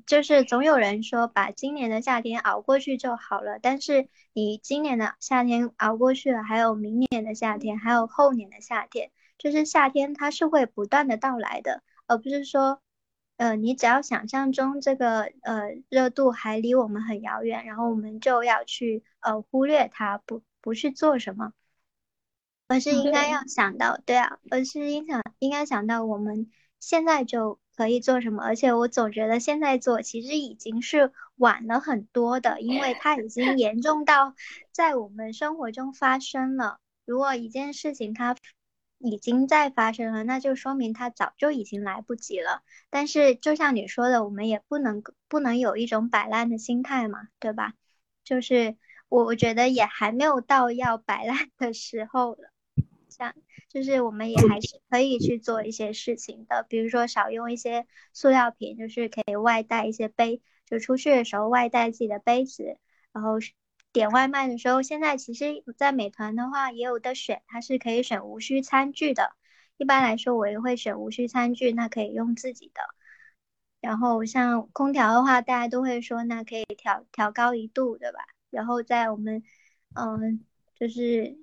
[0.07, 12.83] 就是总有人说把今年的夏天熬过去就好了，但是你今年的夏天熬过去了，还有明年的夏天，还有后年的夏天，就是夏天它是会不断的到来的，而不是说，
[13.39, 21.55] 呃，你只要想象中这个呃热度还离我们很遥远，然后我们就要去呃忽略它，不不去做什么，
[22.69, 26.51] 而是应该要想到，对啊，而是应想应该想到我们
[26.81, 27.59] 现在就。
[27.77, 28.43] 可以做什么？
[28.43, 34.35] 而且我总觉得现在做其实已经是晚了很多的，因为它已经严重到
[34.73, 36.79] 在我们生活中发生了。
[37.05, 38.37] 如果一件事情它
[38.99, 42.63] 已经在发生了，那就说明它早就已经来不及了。
[42.89, 47.75] 但是就像你说的，我们也不能不能有一种摆烂的心态嘛，对吧？
[48.25, 48.77] 就是
[49.09, 52.51] 我我觉得也还没有到要摆烂的时候了。
[53.11, 53.35] 像
[53.75, 62.79] 就是我们也还是可以去做一些事情的，比如说少用一些塑料瓶，就是可以外带一些杯，就出去的时候外带自己的杯子，
[63.13, 63.35] 然后。
[63.95, 69.37] 点外卖的时候，现在其实，在美团的话也有的选，它是可以选无需餐具的。
[69.77, 72.81] 一般来说，我也会选无需餐具，那可以用自己的。
[73.81, 78.19] 然后像空调的话，大家都会说，那可以调调高一度，对吧？
[78.51, 79.45] 然后在我们，
[79.95, 80.45] 嗯，
[80.75, 81.39] 就是，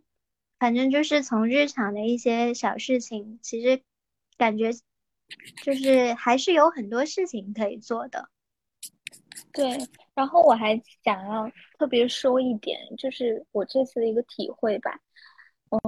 [0.61, 3.81] 反正就是从日常的一些小事情，其实
[4.37, 4.69] 感觉
[5.63, 8.29] 就是还是有很多事情可以做的。
[9.51, 9.75] 对，
[10.13, 14.99] 然后我还想要特别说一点，就是我这次的一个体会吧，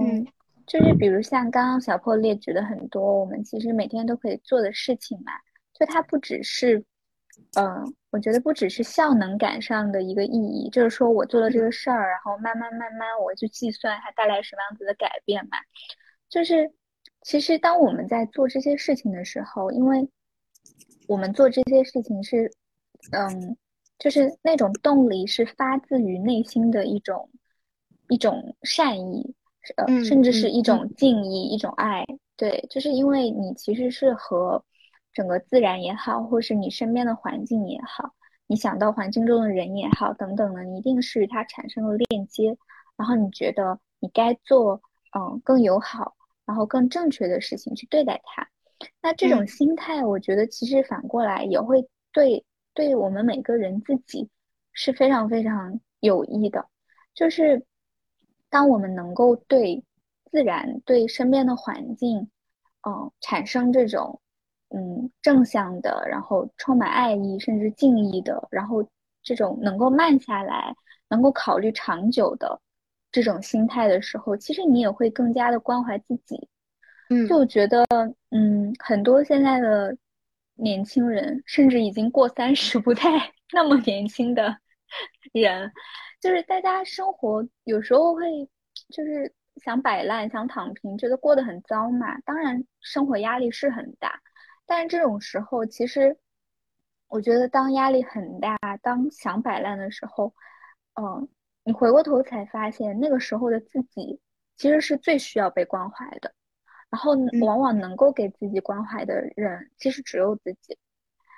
[0.01, 0.25] 嗯，
[0.65, 5.33] 就是比如像刚刚小破列举的很多，我们其实每天都可以做的事情嘛，
[5.75, 6.83] 就它不只是，
[7.55, 15.57] 嗯，我觉得不只是效能感上的一个意义，就是说我做了这个事儿，然后慢慢慢慢我去计算它带来什么样子的改变嘛，
[16.29, 16.71] 就是
[17.21, 20.07] 其实当我们在做这些事情的时候，因为
[21.07, 22.51] 我们做这些事情是。
[23.11, 23.57] 嗯，
[23.99, 27.29] 就是那种动力是发自于内心的一种
[28.07, 29.35] 一种善意，
[29.75, 32.05] 呃，甚至是一种敬意、一种爱。
[32.37, 34.63] 对，就是因为你其实是和
[35.13, 38.13] 整个自然也好，或是你身边的环境也好，
[38.47, 42.57] 你想到环境中的人也好，等等的，你一定是与它产生了链接，
[42.97, 44.81] 然后你觉得你该做
[45.17, 48.47] 嗯更友好，然后更正确的事情去对待它。
[49.01, 52.45] 那这种心态，我觉得其实反过来也会对。
[52.75, 54.31] 对我们每个人自己
[54.71, 56.65] 是非常非常有益的，
[57.13, 57.67] 就是
[58.49, 59.83] 当我们能够对
[60.31, 62.31] 自然、对身边的环境，
[62.81, 64.19] 嗯，产生这种
[64.73, 68.85] 嗯正向的，然后充满爱意甚至敬意的，然后
[69.21, 70.75] 这种能够慢下来、
[71.09, 72.59] 能够考虑长久的
[73.11, 76.49] 这种心态的时候，其实你也会更加的关怀自己。
[77.09, 77.85] 嗯，就觉得
[78.31, 79.95] 嗯，很多现在的。
[80.55, 83.09] 年轻人，甚至已经过三十 不太
[83.51, 84.55] 那么年轻的
[85.31, 85.71] 人，
[86.21, 88.47] 就是大家生活有时候会
[88.89, 92.21] 就是想摆烂、想躺平，觉得过得很糟嘛。
[92.21, 94.21] 当然，生活压力是很大，
[94.65, 96.17] 但是这种时候，其实
[97.07, 100.33] 我觉得当压力很大、当想摆烂的时候，
[100.99, 101.27] 嗯，
[101.63, 104.19] 你回过头才发现，那个时候的自己
[104.55, 106.33] 其实是最需要被关怀的。
[106.89, 110.77] 然后往往能够给自己关怀的人，其实只有自己。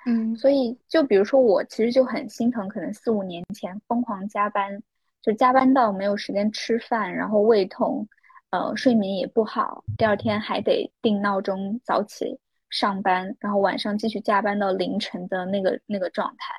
[0.04, 4.82] 嗯，所以就比如说我，其实就很心疼，可能四五年前疯狂加班，
[5.22, 8.06] 就加班到没有时间吃饭，然后胃痛，
[8.50, 12.38] 呃，睡眠也不好，第二天还得定闹钟早起
[12.76, 16.54] 上班，然后晚上继续加班到凌晨的那个那个状态。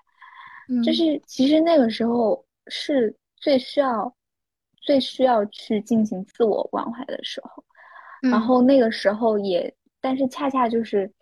[0.67, 4.11] 嗯，就是其实那个时候是最需要、
[4.81, 7.63] 最需要去进行自我关怀的时候。
[8.19, 11.13] 然后那个时候也，但是恰恰就是，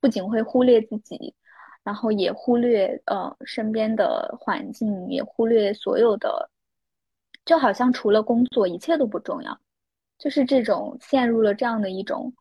[0.00, 1.34] 不仅会忽略自己，
[1.82, 6.48] 然后也忽略呃身边的环境，也忽略所有的，
[7.44, 9.58] 就好像除了工作一切都不重要，
[10.16, 12.32] 就是这种陷入了这样的一种，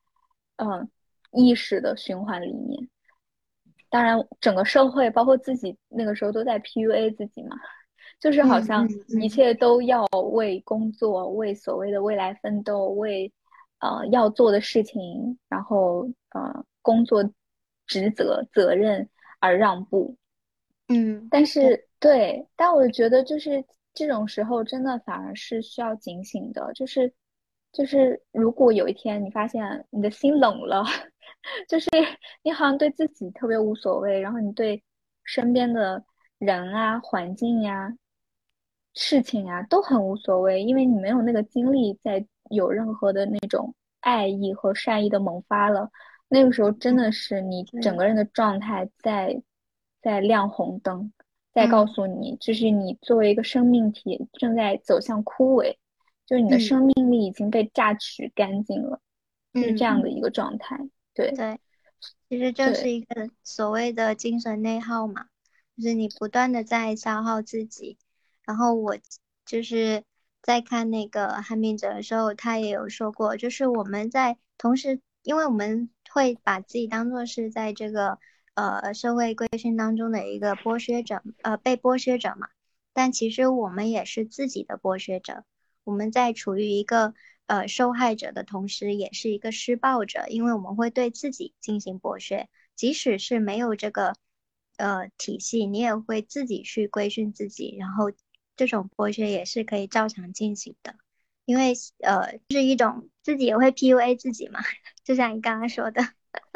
[0.57, 0.87] 嗯
[1.33, 2.89] 意识的循环里面。
[3.89, 7.55] 当然，整个社会包括自己那个时候都在 PUA 自己嘛，
[8.19, 8.87] 就是好像
[9.21, 13.31] 一切都要为工作、为所谓的未来奋斗、为。
[13.79, 17.21] 呃，要做的事情，然后呃，工作
[17.85, 19.09] 职责责任
[19.41, 20.15] 而让步，
[20.87, 23.61] 嗯，但是对，但我觉得就是
[23.93, 27.13] 这种时候，真的反而是需要警醒的，就是
[27.73, 30.85] 就是如果有一天你发现你的心冷了，
[31.67, 31.89] 就是
[32.43, 34.83] 你好像对自己特别无所谓，然后你对
[35.23, 36.03] 身边的
[36.37, 37.95] 人啊、环境呀、
[38.93, 42.25] 事情啊都很无所谓，因为你没有那个精力再。
[42.49, 45.89] 有任何的那种爱意和善意的萌发了，
[46.27, 49.41] 那个时候真的是你整个人的状态在
[50.01, 51.11] 在亮红灯，
[51.53, 55.77] 在告诉你，就是你作为一个生命体正在走向枯萎，
[56.27, 58.99] 就是你的生命力已经被榨取干净了，
[59.55, 60.77] 是这样的一个状态。
[61.13, 61.59] 对对，
[62.29, 65.27] 其实就是一个所谓的精神内耗嘛，
[65.77, 67.97] 就是你不断的在消耗自己，
[68.43, 68.97] 然后我
[69.45, 70.03] 就是。
[70.45, 78.19] 在看那个汉密者的时候，他也有说过，就是我们在同时，因为我们会把自己当做是在这个
[78.53, 82.49] 呃社会规训当中的一个剥削者，呃被剥削者嘛。
[82.91, 85.45] 但其实我们也是自己的剥削者，
[85.85, 87.13] 我们在处于一个
[87.47, 94.15] 呃受害者的同时，也是一个施暴者，因为我们会对自己进行剥削，即使是没有这个
[94.77, 98.11] 呃体系，你也会自己去规训自己，然后
[98.55, 100.95] 这种剥削也是可以照常进行的，
[101.45, 104.59] 因为呃是一种自己也会 PUA 自己嘛，
[105.03, 106.01] 就像你刚刚说的，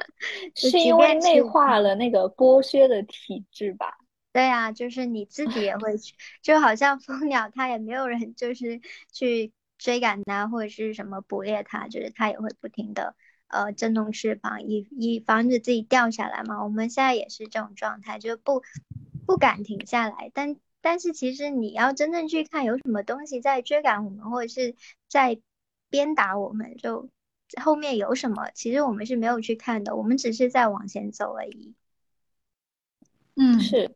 [0.56, 3.98] 是因为内化了那个剥削的体制吧。
[4.34, 6.14] 对啊，就是你自己也会去，
[6.44, 8.80] 就好像蜂鸟，它也没有人就是
[9.12, 13.16] 去追赶它或者是什么捕猎它，就是它也会不停的
[13.48, 16.64] 呃震动翅膀，以以防止自己掉下来嘛。
[16.64, 18.64] 我们现在也是这种状态，就不
[19.26, 20.32] 不敢停下来。
[20.34, 24.76] 但但是其实你要真正去看有什么东西在追赶我们，或者是
[25.08, 25.40] 在
[25.90, 27.10] 鞭打我们，就
[27.62, 31.74] 后面有什么，其实我们是没有去看的，我们只是在往前走而已。
[33.36, 33.96] 嗯，是。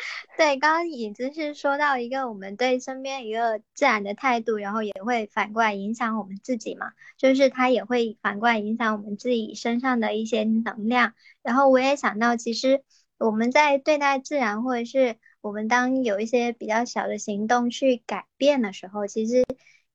[0.36, 11.14] 对，刚刚影子是说到一个我们对身边一个自然的态度，然后也会反过来影响我们自己嘛，就是它也会反过来影响我们自己身上的一些能量。
[11.42, 12.82] 然后我也想到，其实
[13.18, 19.44] 我们在对待自然，或者是我们当有一些比较小的行动去改变的时候，其实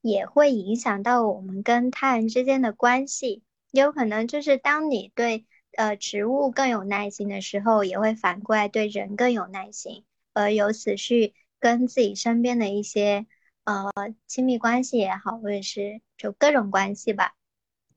[0.02, 3.44] 也会影响到我们跟他人之间的关系。
[3.72, 5.46] 有可能就是当你对。
[5.78, 13.26] 呃，植物更有耐心的时候，也会反过来对人更有耐心，而由此去跟自己身边的一些
[13.66, 13.92] 呃
[14.26, 17.34] 亲密关系也好，或者是就各种关系吧，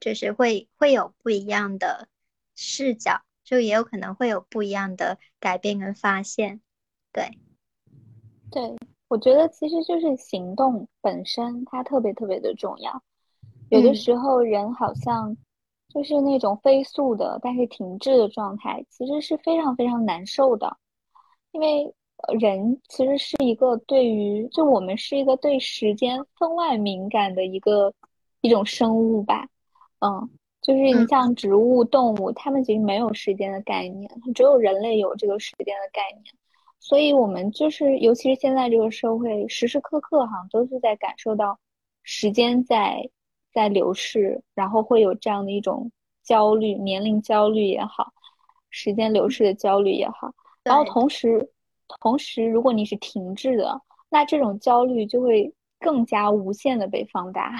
[0.00, 2.08] 就是会会有不一样的
[2.56, 6.60] 视角，就也有可能会有不一样的改变跟发现。
[7.12, 7.30] 对，
[8.50, 8.76] 对，
[9.06, 13.02] 我觉得其实就是行动本身，它特别特别的重要。
[13.68, 15.36] 有的时候人好像。
[15.92, 20.76] 就是那种飞速的，但是停滞的状态，其实是非常非常难受的。
[21.52, 21.92] 因为
[22.38, 27.92] 人其实是一个对于，就我们是一个对时间分外敏感的一个
[28.42, 29.48] 一种生物吧。
[30.00, 30.28] 嗯，
[30.60, 36.34] 就是你像植物、动物，它们其实没有时间的概念，只有人类有这个时间的概念。
[36.78, 41.58] 所以，我们就是，尤其是现在这个社会，时时刻刻哈都是在感受到
[42.02, 43.08] 时间在。
[43.58, 45.90] 在流逝，然后会有这样的一种
[46.22, 48.12] 焦虑，年龄焦虑也好，
[48.70, 50.32] 时间流逝的焦虑也好，
[50.62, 51.50] 然后同时，
[51.98, 57.52] 同时，如果你是停滞的，那这种焦虑就会更加无限的被放大。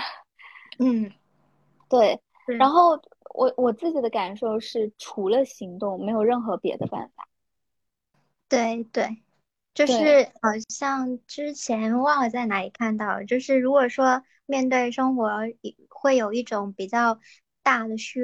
[0.79, 1.11] 嗯，
[1.91, 2.21] 对。
[2.61, 2.91] 然后
[3.35, 7.27] 我我自己的感受是，除了行动，没有任何别的办法。
[8.49, 9.17] 对对。
[9.79, 15.31] 就是好像之前忘了在哪里看到，就是如果说面对生活
[15.89, 17.21] 会有一种比较
[17.63, 18.23] 大的虚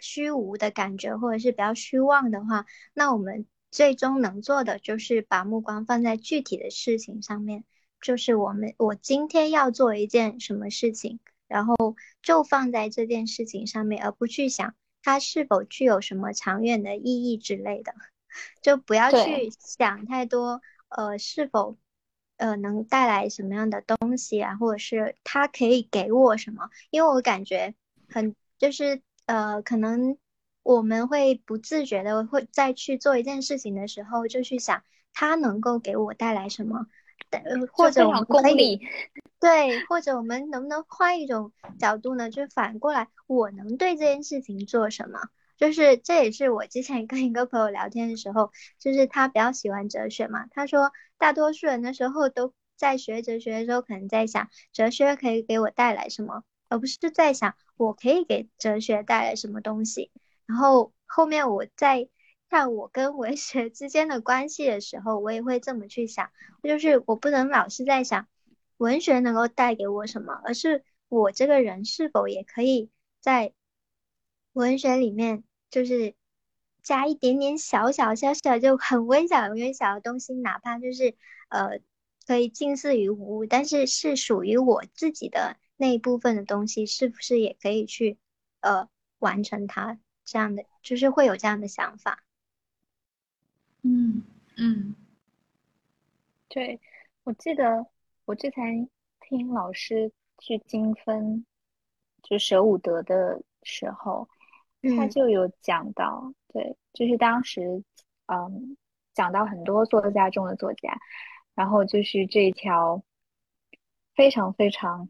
[0.00, 7.62] 虚无的感觉，或者是比较虚妄的话，那我们最终能做的就是把目光放在具体的事情上面，
[8.00, 17.94] 就是我们我今天要做一件什么事情，然后就放在这件事情上面，而不去想它是否具有什么长远的意义之类的，
[18.60, 20.60] 就不要去想太多。
[20.88, 21.76] 呃，是否
[22.36, 24.56] 呃能带来什么样的东西啊？
[24.56, 26.70] 或者是他可以给我什么？
[26.90, 27.74] 因为我感觉
[28.08, 30.16] 很就是呃，可能
[30.62, 34.82] 我们会不自觉的会再去做一件事情的时候，就去想
[35.12, 36.86] 他能够给我带来什么，
[37.72, 38.80] 或者我们可以
[39.40, 42.30] 对，或者我们能不能换一种角度呢？
[42.30, 45.20] 就反过来，我能对这件事情做什么？
[45.56, 50.46] 就是这也是我之前跟一个朋友聊天的时候，就是他比较喜欢哲学嘛。
[50.50, 60.10] 他说，大多数人的时候都在学哲学的时候，可能在想哲学可以给我带来什么，而不是在想我可以给哲学带来什么东西。
[60.44, 62.08] 然后后面我在
[62.50, 66.30] 看我跟文学之间的关系的时候，我也会这么去想，
[66.62, 68.28] 就是我不能老是在想
[68.76, 72.90] 文学能够带给我什么，而是我这个人是否也可以
[73.20, 73.54] 在。
[74.52, 76.14] 文学里面就是
[76.82, 81.16] 加一点点小小小小就很微小微小的东西，哪怕就是
[81.48, 81.80] 呃
[82.26, 88.18] 可以近似于无物，但是是属于我自己的那一部分的东西，是不是也可以去
[88.60, 88.88] 呃
[89.18, 89.98] 完成它？
[90.24, 92.24] 这样的就是会有这样的想法。
[93.82, 94.22] 嗯
[94.56, 94.94] 嗯，
[96.48, 96.80] 对，
[97.24, 97.86] 我记得
[98.24, 98.88] 我之前
[99.20, 101.44] 听老师去精分
[102.22, 104.28] 就舍伍德的时候。
[104.94, 107.82] 他就有讲到，对，就是当时，
[108.26, 108.76] 嗯，
[109.14, 110.98] 讲到很多作家中的作家，
[111.54, 113.02] 然后就是这条
[114.14, 115.08] 非常非常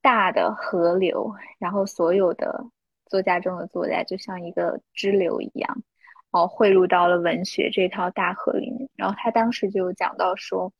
[0.00, 2.66] 大的河流，然后所有的
[3.06, 5.82] 作家中的作家就像一个支流一样，
[6.30, 8.88] 哦，汇入到了文学这条大河里面。
[8.96, 10.72] 然后他当时就讲到说，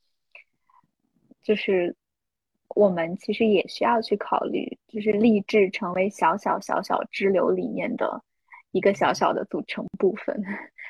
[1.42, 1.96] 就是
[2.74, 8.22] 我们其实也需要去考虑，就是立志成为小小小小支流里面的
[8.72, 10.42] 一个小小的组成部分，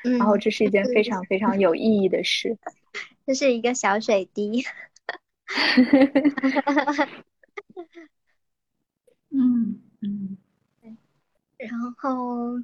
[0.03, 2.55] 然后这是一件非常非常有意义的事。
[3.25, 4.63] 这是一个小水滴。
[9.33, 10.37] 嗯嗯，
[11.57, 12.59] 然后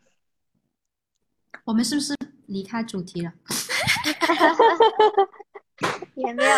[1.63, 2.13] 我们是不是
[2.45, 3.33] 离开主题了？
[6.15, 6.49] 也没有，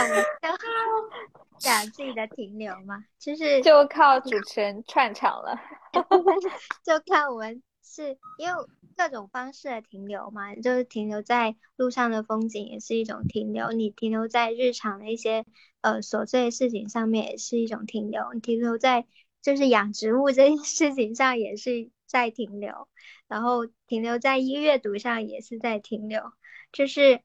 [1.58, 5.60] 讲 自己的停留嘛，就是就靠主持人串场了，
[6.86, 8.66] 就看我们是因为
[8.96, 15.46] 各种方式的停留嘛，就是停留在路上的风景也是一种停留，你停留在日常的一些
[15.82, 19.06] 呃琐碎的事情上面也是一种停留，你停留在
[19.42, 22.88] 就是养植物这件事情上也是在停留，
[23.28, 26.32] 然后停留在阅读上也是在停留，
[26.72, 27.22] 就是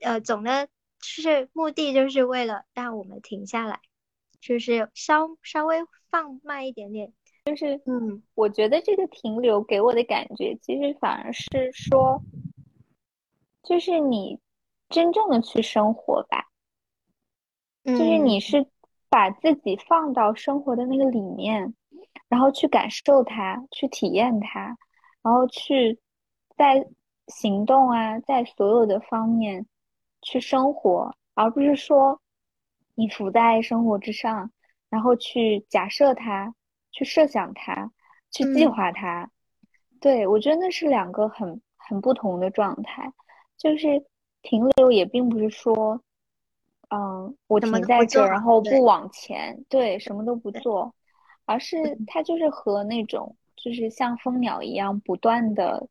[0.00, 0.68] 呃总的。
[1.00, 3.80] 是目的就是为了让我们停下来，
[4.40, 5.78] 就是稍稍微
[6.10, 7.12] 放慢一点点。
[7.44, 12.20] 就是嗯，我觉得这个停留给我的感觉，其实反而是说，
[13.62, 14.40] 就是你
[14.88, 16.48] 真正的去生活吧，
[17.84, 18.66] 就是你是
[19.08, 21.72] 把自己放到生活的那个里面，
[22.28, 24.76] 然后去感受它，去体验它，
[25.22, 26.00] 然后去
[26.56, 26.84] 在
[27.28, 29.64] 行动啊，在所有的方面。
[30.26, 32.20] 去生活，而不是说
[32.96, 34.50] 你浮在生活之上，
[34.90, 36.52] 然后去假设它，
[36.90, 37.92] 去设想它，
[38.32, 39.30] 去计划它。
[40.00, 43.12] 对我觉得那是两个很很不同的状态。
[43.56, 44.04] 就是
[44.42, 46.00] 停留也并不是说，
[46.88, 50.92] 嗯，我停在这儿，然后不往前，对，什么都不做，
[51.44, 55.86] 而是它就是和那种就是像蜂鸟一样不断的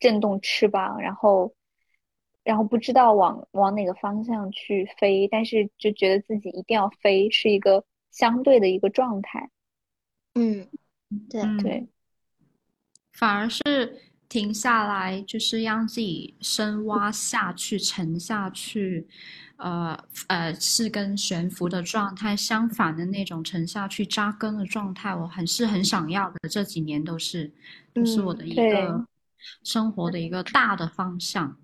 [0.00, 1.52] 震动翅膀，然后。
[2.44, 9.50] 然后不知道往往哪个方向去飞，但是就觉得自己一定要飞，是一个相对的一个状态。
[10.34, 10.68] 嗯，
[11.30, 11.88] 对对，
[13.14, 19.06] 反而是停下来，就是让自己深挖下去、沉下去，
[19.56, 26.48] 呃呃，是跟悬浮的状态相反的那种沉下去、扎根的状态，我很是很想要的。
[26.50, 27.52] 这几年都是，
[27.92, 29.06] 都是我的一个
[29.62, 31.56] 生活的一个大的方向。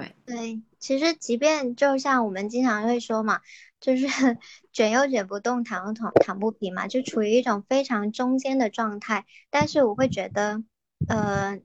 [0.00, 3.42] 对对，其实即便就像我们经常会说嘛，
[3.78, 4.06] 就是
[4.72, 9.24] 卷又卷不动，躺又躺躺不平嘛，就处于一种非常中间的状态。
[9.50, 10.64] 但是我会觉得，
[11.06, 11.60] 呃，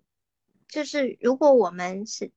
[0.67, 2.31] 就是如果我们是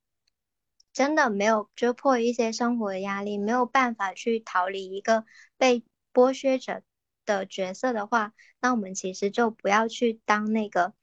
[0.95, 5.26] 真的没有，就迫于一些生活的压力，没有办法去逃离一个
[5.59, 5.84] 被
[6.14, 6.80] 剥削者
[7.26, 8.32] 的角色的话，
[8.62, 10.95] 那我们其实就不要去当那个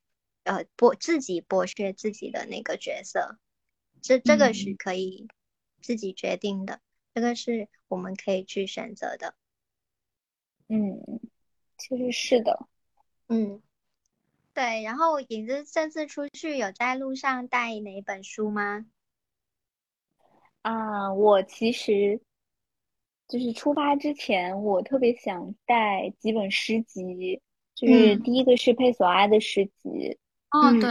[0.46, 3.38] 呃剥自己剥削自己的那个角色。
[4.02, 5.28] 这这个是可以
[5.82, 6.80] 自己决定的，
[7.14, 9.36] 这个是我们可以去选择的。
[10.68, 11.20] 嗯，
[11.78, 12.68] 其实是的。
[13.28, 13.62] 嗯，
[14.54, 14.84] 对。
[14.84, 18.86] 然后影子这次出去有在路上带哪本书吗？
[20.62, 22.22] 啊，我其实
[23.28, 27.41] 就是出发之前，我特别想带几本诗集，
[27.76, 30.18] 就是第一个是佩索阿的诗集。
[30.52, 30.89] 哦，对。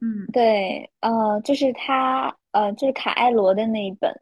[0.00, 4.12] 嗯，对，呃，就是他，呃，就是卡埃罗的那一本，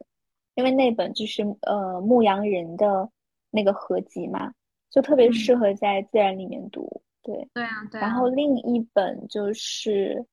[0.55, 3.07] 因为那本就是呃牧羊人的
[3.51, 4.51] 那个合集嘛，
[4.89, 7.01] 就特别适合在自然里面读。
[7.21, 8.01] 对，对啊，对。
[8.01, 10.25] 然后另一本就是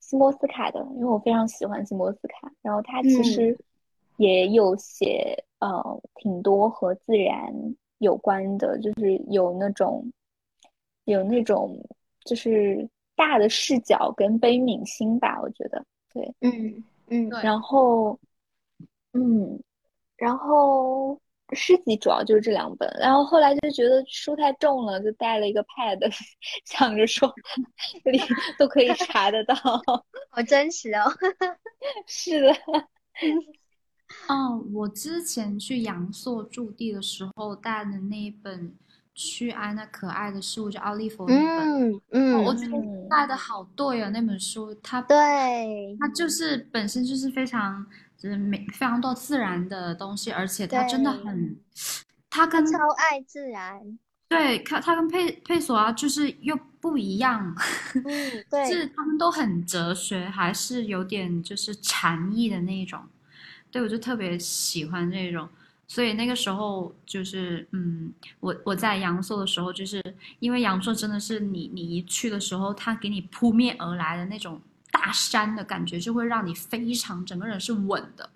[0.00, 3.56] 西莫斯卡的，因为我非常喜欢西莫斯卡，然后他其实
[4.16, 7.54] 也有写呃挺多和自然
[7.98, 10.10] 有关的，就是有那种
[11.04, 11.78] 有那种
[12.24, 12.88] 就是。
[13.18, 18.16] 大的视角跟悲悯心吧，我觉得对，嗯嗯，然后，
[19.12, 19.60] 嗯，
[20.16, 21.20] 然后
[21.52, 25.98] 诗集主要就是这两本，然后后来就觉得书太重了，就带了一个 pad，
[26.64, 27.34] 想着说
[28.04, 28.20] 里
[28.56, 29.54] 都可以查得到，
[30.30, 31.10] 好真实哦，
[32.06, 32.54] 是的，
[34.28, 38.76] 嗯，我之前去阳朔驻地的时候带的那一本。
[39.18, 42.68] 去爱那可爱的事物，就奥利弗那本，嗯嗯，我觉。
[42.68, 42.78] 得
[43.10, 47.84] 带的好对啊，那本书它对，它就是本身就是非常
[48.16, 51.56] 就是美非常多自然的东西，而且它真的很，
[52.30, 53.98] 它跟超爱自然，
[54.28, 57.56] 对，它它跟佩佩索啊就是又不一样，
[57.94, 63.00] 嗯， 对，是他们都很哲学，还是有点就是禅意的那一种，
[63.72, 65.48] 对我就特别喜欢这种。
[65.88, 70.00] 所以那个时候就是，嗯，我我在阳朔的时候，就是
[70.38, 74.60] 因为阳朔真的是你你一去的时候，它给你扑面而来的那种
[74.90, 78.28] 大山的感觉，就会让你非常整个人是稳的，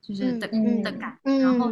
[0.00, 1.70] 就是的嗯的感，嗯然后。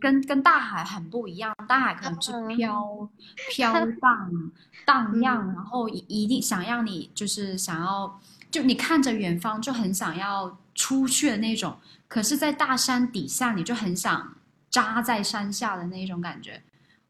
[0.00, 2.56] 跟跟大海很不一样，大海可能是嗯。
[2.56, 3.08] 飘
[3.50, 4.50] 飘荡
[4.84, 8.20] 荡漾，然后一一定想让你就是想要，
[8.50, 11.76] 就你看着远方就很想要出去的那种，
[12.08, 14.34] 可是，在大山底下你就很想
[14.74, 16.60] 扎在山下的那一种感觉。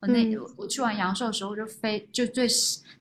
[0.00, 2.46] 我那、嗯我去完阳朔的时候就飞就最，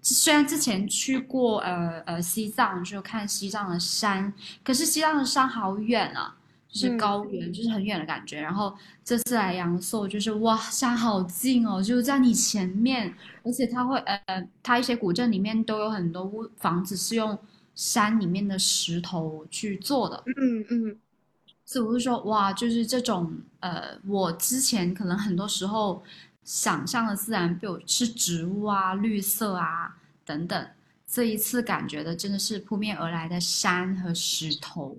[0.02, 4.34] 虽然之前去过呃呃西藏，就看西藏的山，
[4.64, 6.38] 可是西藏的山好远啊，
[6.70, 8.40] 就是嗯高原，就是很远的感觉。
[8.40, 17.38] 然后这次来阳朔，就是哇，山好近哦，就在你前面，而且它会呃，它一些古镇里面都有很多屋房子是用
[17.76, 20.24] 山里面的石头去做的。
[20.38, 20.98] 嗯嗯
[21.66, 26.04] 所以我就说，哇，就是这种呃，我之前可能很多时候
[26.44, 29.96] 想象的自然，比如是植物啊、绿色啊
[30.26, 30.68] 等等，
[31.08, 34.98] 这一次感觉的真的是扑面而来的山和石头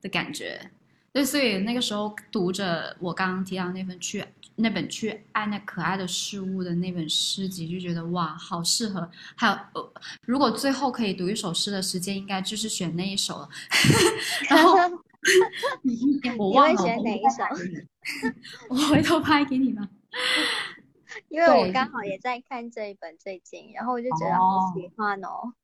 [0.00, 0.70] 的感觉。
[1.12, 4.24] 对，所以那个时候读着我刚刚提到那份去
[4.56, 9.10] 那本去爱那可爱的事物的那本诗集，就觉得哇，好适合。
[9.34, 9.92] 还有，呃，
[10.22, 13.48] 如果最后可以读一首诗的时间，应该就是选那一首了。
[14.50, 14.76] 然后
[16.38, 17.44] 我忘了，你会选哪一首？
[18.70, 19.88] 我回头拍给你吧。
[21.28, 24.72] 因为我刚好也在看这一本最近，然后我就觉得好哦。
[24.74, 25.54] 喜欢哦，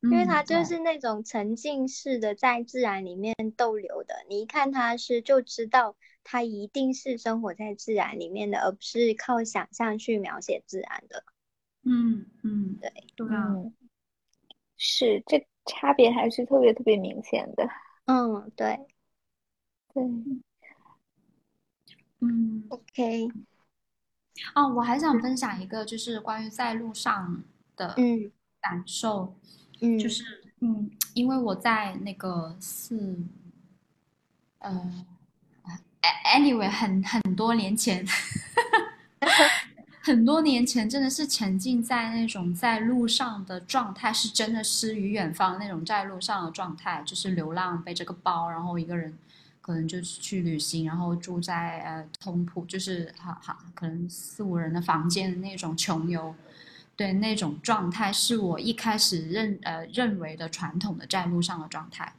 [0.00, 11.24] 因为嗯它就是那种沉浸式的在自然里面逗留的，你一看它是就知道它一定是生活在自然里面的，而不是靠想象去描写自然的。
[11.84, 13.74] 嗯嗯，对对啊，嗯，
[14.76, 17.68] 是这差别还是特别特别明显的。
[18.06, 18.78] 嗯，对
[19.94, 20.02] 对，
[22.20, 22.64] 嗯。
[22.68, 23.28] ，OK，
[24.54, 27.42] 哦，我还想分享一个，就是关于在路上
[27.76, 28.30] 的嗯。
[28.60, 29.34] 感受，
[29.80, 33.18] 嗯，就是嗯，因为我在那个四，
[34.60, 35.04] 呃
[36.02, 38.06] ，a-，anyway，很很多年前，
[40.00, 49.18] 很多年前真的是沉浸在那种在路上的状态，是真的诗与远方那种在路上的状态，就是流浪，背着个包，然后一个人
[49.62, 56.34] 可能就是去旅行，然后住在呃通铺，就是好好，可能四五人的房间的那种穷游。
[56.94, 62.12] 对那种状态，是我一开始认呃认为的传统的在路上的状态。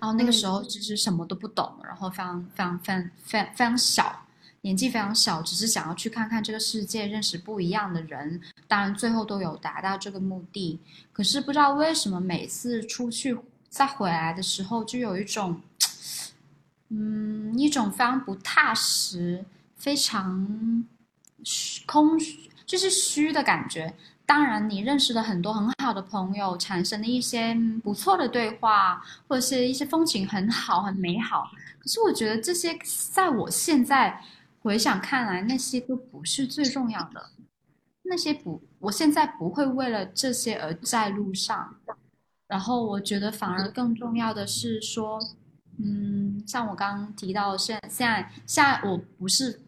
[0.00, 4.26] 然后那个时候其实什么都不懂，然后非常非常非常非常非常小，
[4.62, 8.40] 年纪非常小，只是想要去看看这个世界，认识不一样的人。
[8.66, 10.80] 当然最后都有达到这个目的，
[11.12, 13.36] 可是不知道为什么每次出去
[13.68, 15.60] 再回来的时候，就有一种，
[16.88, 20.84] 嗯，一种非常不踏实、非常
[21.84, 23.94] 空虚，就是虚的感觉。
[24.24, 31.48] 当然，你认识了很多很好的朋友，产生了一些不错的对话，或者是一些风景很好、很美好。
[31.78, 32.76] 可是我觉得这些，
[33.12, 34.20] 在我现在
[34.62, 37.30] 回想看来，那些都不是最重要的。
[38.02, 41.76] 那些不，我现在不会为了这些而在路上。
[42.48, 45.20] 然后我觉得反而更重要的是说，
[45.78, 49.60] 嗯，像我刚刚提到，现现在现在我不是，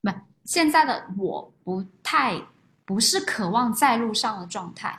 [0.00, 0.10] 不
[0.44, 2.40] 现在的我不太
[2.84, 4.98] 不是渴望在路上的状态，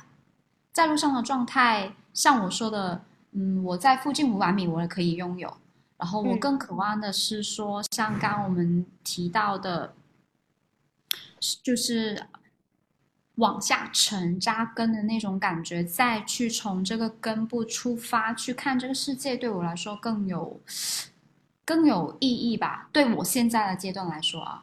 [0.72, 5.56] 在路上的状态，像我说的，嗯，我在附近五百米我也可以拥有。
[5.98, 9.94] 然后我嗯更渴望的是说，像刚刚我们提到的，
[11.62, 12.26] 就是
[13.40, 20.62] 往下沉扎根的那种感觉，再去从这个根部出发去看这个世界，对我来说更有
[21.66, 22.88] 更有意义吧。
[22.92, 24.62] 对我现在的阶段来说啊，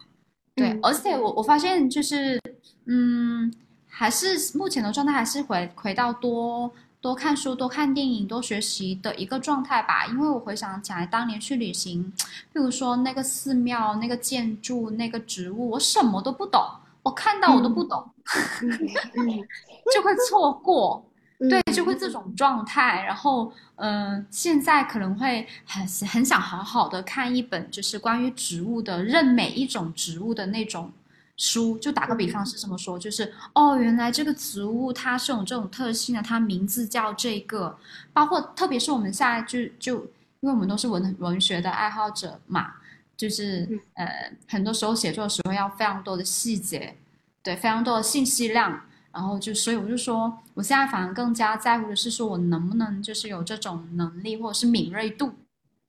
[0.55, 2.41] 对，嗯而且我我发现就是，
[2.85, 3.53] 嗯，
[3.89, 6.71] 还是目前的状态还是回回到多
[7.01, 10.07] 多看书、多看电影、多学习的一个状态吧。
[10.07, 12.13] 因为我回想起来，当年去旅行，
[12.53, 16.61] 譬如说那个寺庙、那个建筑、那个植物，我什么都不懂，
[17.07, 18.05] 我看到我都不懂，
[19.95, 21.01] 就会错过。
[21.39, 23.05] 嗯，对，就会这种状态。
[23.05, 30.91] 然后，嗯、现在可能会很很想好好的看一本，就是关于植物的，认每一种植物的那种
[31.37, 31.79] 书。
[31.79, 37.79] 就打个比方是这么说，就是哦，原来这个植物它是有这种特性的，它名字叫这个。
[38.13, 39.99] 包括特别是我们现在就就，
[40.41, 42.73] 因为我们都是文文学的爱好者嘛，
[43.17, 43.81] 就是嗯。
[43.95, 46.97] 呃，很多时候写作的时候要非常多的细节，
[47.43, 48.83] 对，非常多的信息量。
[49.13, 55.33] 然后就，所以我就说，我现在反而更加在乎的是，说我能不能就是有这种能力或者是敏锐度，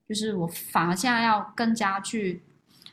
[0.08, 2.42] 就是我反而现在要更加去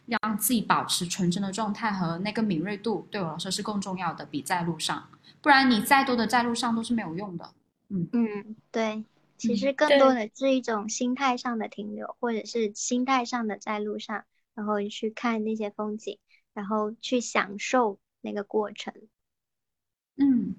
[0.07, 5.07] 让自己保持纯真的状态和那个敏锐度，对我来说是更重要的，比在路上，
[5.41, 7.53] 不然你再多的在路上都是没有用的。
[7.91, 8.09] 嗯。
[8.13, 9.05] 嗯，对，
[9.37, 14.25] 其实更多的是一种心态上的停留，或者是心态上的在路上，
[14.55, 16.19] 然后去看那些风景，
[16.53, 18.95] 然后去享受那个过程。
[20.17, 20.55] 嗯，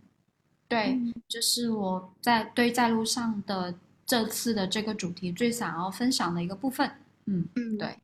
[0.68, 3.74] 对，这是我在对在路上的
[4.06, 6.90] 这次的这个主题最想要分享的一个部分。
[7.26, 7.98] 嗯嗯，对，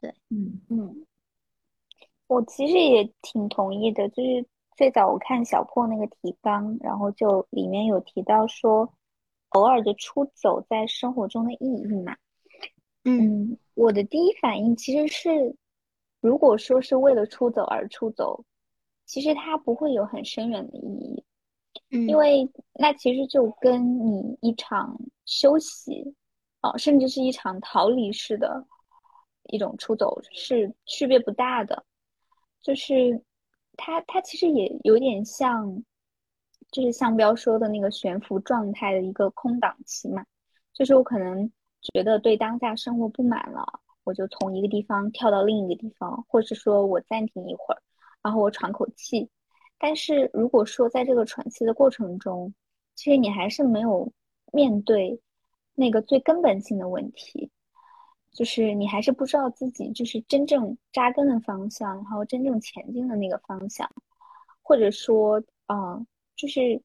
[0.00, 0.60] 对，嗯。
[0.68, 1.04] 嗯，
[2.28, 4.46] 我其实也挺同意的，就是
[4.76, 8.90] 最早我看小破那个提纲，然后就里面有提到说，
[9.54, 12.16] 偶尔的出走在生活中的意义嘛。
[13.04, 15.56] 嗯，我的第一反应其实是，
[16.20, 18.44] 如果说是为了出走而出走。
[19.04, 21.24] 其实它不会有很深远的意义，
[21.90, 24.96] 嗯，因为那其实就跟你一场
[25.26, 26.14] 休息，
[26.62, 28.64] 哦，甚至是一场逃离式的
[29.48, 31.84] 一种出走是区别不大的，
[32.62, 33.22] 就是
[33.76, 35.82] 它它其实也有点像，
[36.72, 40.24] 就是向标说的那个悬浮状态的一个空档期嘛，
[40.72, 43.64] 就是我可能觉得对当下生活不满了，
[44.02, 47.82] 我就从一个地方跳到另一个地方，或是说我暂停一会儿。
[48.22, 49.28] 然后我喘口气，
[49.78, 52.54] 但是如果说在这个喘气的过程中，
[52.94, 54.12] 其实你还是没有
[54.52, 55.20] 面对
[55.74, 57.50] 那个最根本性的问题，
[58.32, 63.90] 就是你还是不知道自己就是真正扎根的方向，然后真正前进的那个方向，
[64.62, 66.06] 或者说，嗯，
[66.36, 66.82] 就是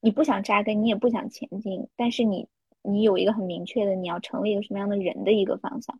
[0.00, 2.48] 你不想扎根，你也不想前进，但是你
[2.82, 5.98] 你有一个很明确的你要成为一个什么样的人的一个方向，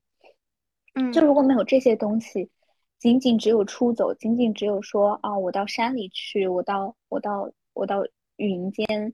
[0.95, 2.51] 嗯，就如果没有这些东西。
[2.97, 8.03] 仅仅只有出走，仅仅只有说啊，我到山里去，我到我到我到
[8.37, 9.13] 云间，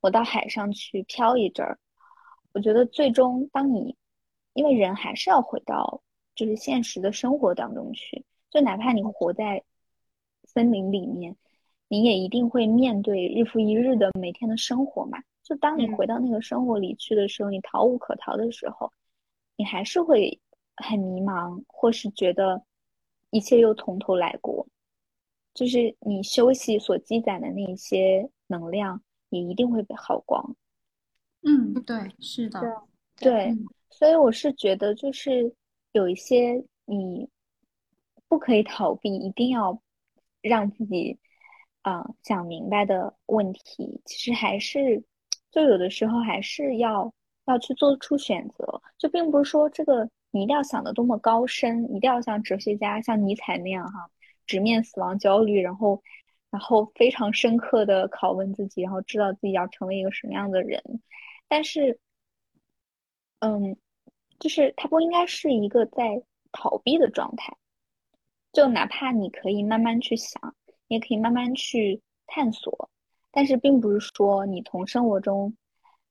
[0.00, 1.76] 我到海上去飘一阵儿。
[2.52, 3.96] 我觉得最终，当你
[4.52, 6.02] 因为人还是要回到
[6.36, 9.64] 就是现实的生活当中去，就哪怕你活在
[10.44, 11.34] 森林里面，
[11.92, 15.18] 你也一定会面对日复一日的每天的生活嘛。
[15.42, 18.90] 就当你回到那个生活里去的时候，你逃无可逃的时候，
[19.56, 20.40] 你还是会
[20.76, 22.64] 很迷茫，或是觉得。
[23.34, 24.66] 一切又从头来过，
[25.54, 30.54] 就是你休息所积攒的那些能量，也一定会被耗光。
[31.40, 32.60] 嗯，对，是的，
[33.16, 33.56] 对，
[33.88, 35.54] 所以我是觉得，就是
[35.92, 37.26] 有一些你
[38.28, 39.80] 不可以逃避，一定要
[40.42, 41.18] 让自己
[41.82, 45.02] 啊想明白的问题，其实还是
[45.50, 47.12] 就有的时候还是要
[47.44, 50.08] 要去做出选择，就并不是说这个。
[50.34, 54.08] 你一定要想的多么高深，一定要像哲学家像尼采那样哈，
[54.46, 56.02] 直面死亡焦虑，然后，
[56.48, 60.82] 然后非常深刻的拷问自己，然后知道自己要成为一个什么样的人。
[61.48, 62.00] 但是，
[63.40, 63.76] 嗯，
[64.38, 67.54] 就是它不应该是一个在逃避的状态。
[68.54, 70.54] 就哪怕你可以慢慢去想，
[70.92, 72.90] 也可以慢慢去探索，
[73.30, 75.56] 但是并不是说你从生活中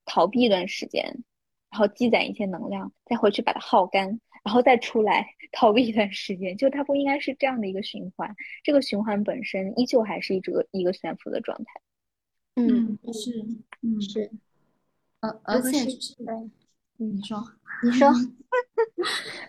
[0.04, 1.24] 逃避一段时间。
[1.70, 8.36] 然后积攒一些能量，再回去把它耗干，然后再出来 逃避一段时间，就它不应该是这样的一个循环。
[8.62, 11.80] 这个循环本身依旧还是一个一个悬浮的状态。
[12.56, 13.42] 嗯，是，
[13.80, 14.30] 嗯是，
[15.20, 16.14] 呃，而且是，
[16.98, 17.42] 你说，
[17.82, 18.12] 你说，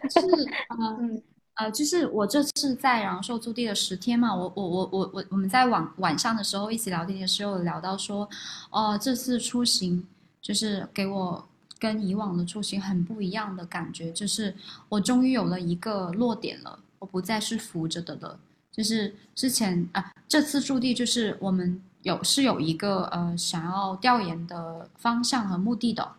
[0.09, 0.21] 是，
[0.69, 1.21] 呃，
[1.55, 8.29] 呃，就是我这次在阳朔驻地的十天嘛，我我我我我我们在晚晚上的时候一起聊天的时候聊到说，
[8.69, 10.05] 哦，这次出行
[10.41, 11.47] 就是给我。
[11.79, 14.55] 跟以往的出行很不一样的感觉，就是
[14.87, 18.39] 我终于有了一个落点了，我不再是浮着的了。
[18.71, 26.09] 就是之前啊，这次驻地就是我们有是有一个呃想要调研的方向和目的的，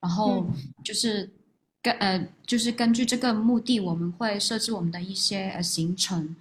[0.00, 0.46] 然后
[0.84, 1.30] 就是
[1.86, 6.34] 根呃就是根据这个目的，我们会设置我们的一些呃行程。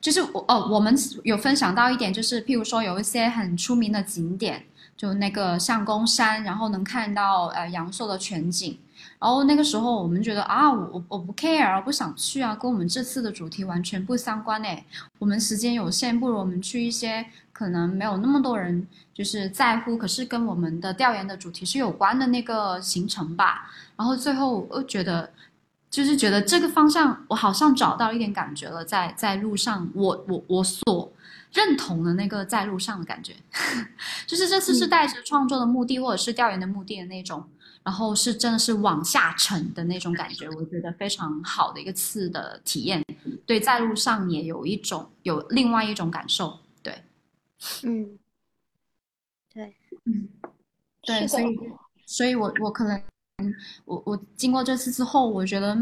[0.00, 4.64] 就是我哦，我们有分享到一点，就是譬如说有一些很出名的景点。
[4.96, 8.78] 就那个相公山，然后能看到呃阳朔的全景，
[9.18, 14.84] 然后那个时候我们觉得啊，我我不 care，不想去啊，跟我们这次的主题完全不相关诶。
[15.18, 23.70] 我们时间有限，不如我们去一些可能没有那么多人就是在乎，可是跟我们的调研的主题是有关的那个行程吧。
[24.00, 25.30] 然后最后我觉得，
[25.90, 31.12] 就是觉得这个方向我好像找到一点感觉了，在在路上，我我我所。
[31.52, 33.34] 认同的那个在路上的感觉，
[34.24, 37.44] 就是这次是带着创作的目的或者是调研的目的的那种，
[37.82, 43.02] 然后是真的是往下沉的那种感觉，我觉得非常好的一个次的体验。
[43.46, 46.56] 对，在路上也有一种有另外一种感受。
[46.84, 47.02] 对，
[47.82, 48.16] 嗯，
[49.52, 49.74] 对，
[50.04, 50.28] 嗯，
[51.02, 51.58] 对，所以，
[52.06, 53.02] 所以我我可能，
[53.84, 55.76] 我我经过这次之后，我觉得。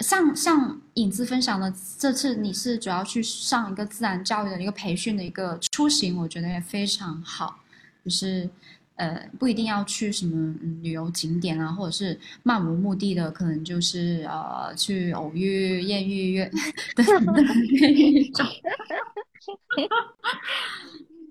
[0.00, 7.60] 像像影子分享的，这次你是主要去上一个自然教育的一个培训的一个出行，我觉得也非常好。
[8.04, 8.50] 就是
[8.96, 16.50] 呃，不一定要去什么旅游景点啊，或者是漫无目的的，可能就是呃去偶遇、艳遇、约
[16.96, 18.46] 等等那种。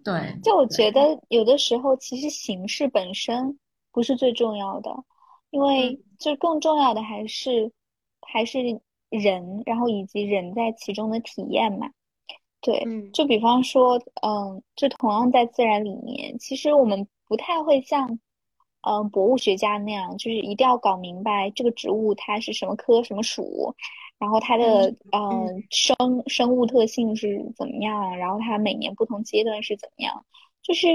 [0.05, 3.59] 对， 就我觉得有的时候其实形式本身
[3.91, 4.89] 不是最重要的，
[5.54, 7.72] 因为就更重要的还是
[8.22, 8.60] 还是
[9.10, 11.91] 人，然后以及人在其中的体验嘛。
[12.60, 12.84] 对，
[13.14, 18.20] 就比方说，嗯，就同样在自然里面，其实我们不太会像，
[18.82, 23.76] 嗯，博物学家那样，就是一定要搞明白这个植物它是什么科什么属。
[24.18, 25.95] 然后它的嗯生
[26.28, 28.18] 生物特性是怎么样？
[28.18, 30.26] 然后它每年不同阶段是怎么样？
[30.64, 30.88] 就是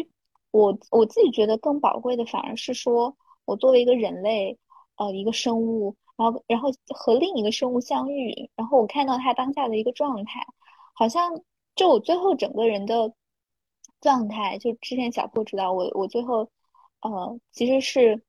[0.51, 3.17] 我我自己觉得更宝贵的，反而是说
[3.49, 4.59] 我作为一个人类，
[4.97, 10.47] 呃，一个生物，然后然后和另一个生物相遇，然后我看到它当下的一个状态，
[10.95, 11.43] 好像
[11.75, 13.13] 就我最后整个人的
[14.01, 16.49] 状态，就之前小破知道我我最后
[17.01, 18.23] 呃其实是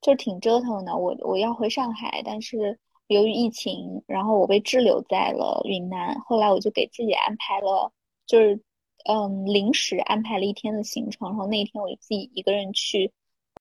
[0.00, 2.78] 就挺折腾的，我我要回上海，但是。
[3.08, 6.18] 由于疫情，然后我被滞留在了云南。
[6.22, 7.92] 后来我就给自己安排了，
[8.26, 8.58] 就是
[9.04, 11.28] 嗯，临时安排了一天的行程。
[11.28, 13.12] 然后那一天我就自己一个人去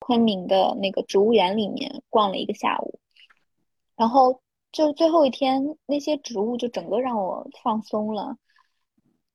[0.06, 3.00] 昆明的那个植物园里面逛了一个下午。
[3.96, 4.42] 然后
[4.72, 8.38] 就最后一天，那些植物就整个让我放松了，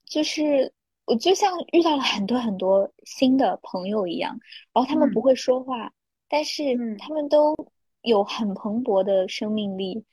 [0.04, 0.72] 就是
[1.06, 4.38] 我就像遇到了很多很多新的朋友一样。
[4.72, 5.92] 然后他们不会说话，
[6.28, 7.54] 但是他们都。
[8.02, 10.04] 有很蓬勃的生命力，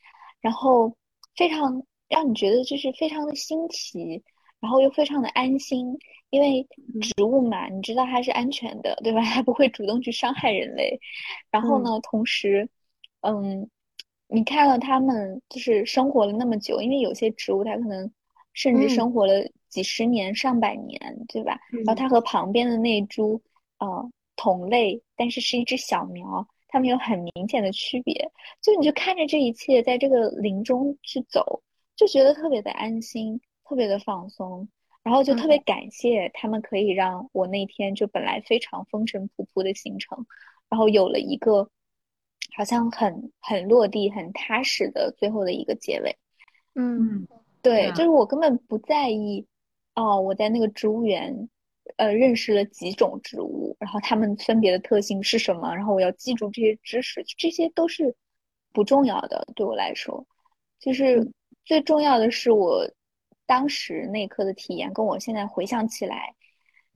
[0.42, 0.92] 然后
[1.36, 4.24] 非常让你觉得就是非常的新奇，
[4.66, 5.96] 然后又非常的安心，
[6.32, 6.68] 因为
[7.00, 9.22] 植物嘛，你知道它是安全的，对吧？
[9.22, 11.00] 它不会主动去伤害人类。
[11.52, 12.68] 然后呢，同时，
[13.22, 13.70] 嗯，
[14.28, 18.12] 你看了它们就是生活了那么久，因为有些植物它可能
[18.54, 21.60] 甚至生活了几十年、上百年，对吧？
[21.86, 23.40] 然后它和旁边的那株
[23.78, 26.48] 呃同类，但是是一只小苗。
[26.70, 28.32] 它们有很明显的区别，
[28.64, 31.62] 就你就看着这一切在这个林中去走，
[31.96, 34.68] 就觉得特别的安心，特别的放松，
[35.04, 40.26] 然后就特别感谢他们可以让我那天就本来非常风尘仆仆的行程，
[40.70, 41.70] 然后有了一个
[42.56, 46.18] 好像很很落地、很踏实的最后的一个结尾。
[46.76, 47.28] 嗯，
[47.62, 49.46] 对，就是我根本不在意
[49.96, 51.50] 哦，我在那个植物园。
[51.98, 55.74] 呃，认识了几种植物，然后它们分别的特性是什么？
[55.76, 58.16] 然后我要记住这些知识，这些都是
[58.74, 59.48] 不重要的。
[59.56, 60.26] 对我来说，
[60.80, 61.32] 就是
[61.64, 62.90] 最重要的是我
[63.46, 66.36] 当时那一刻的体验，跟我现在回想起来，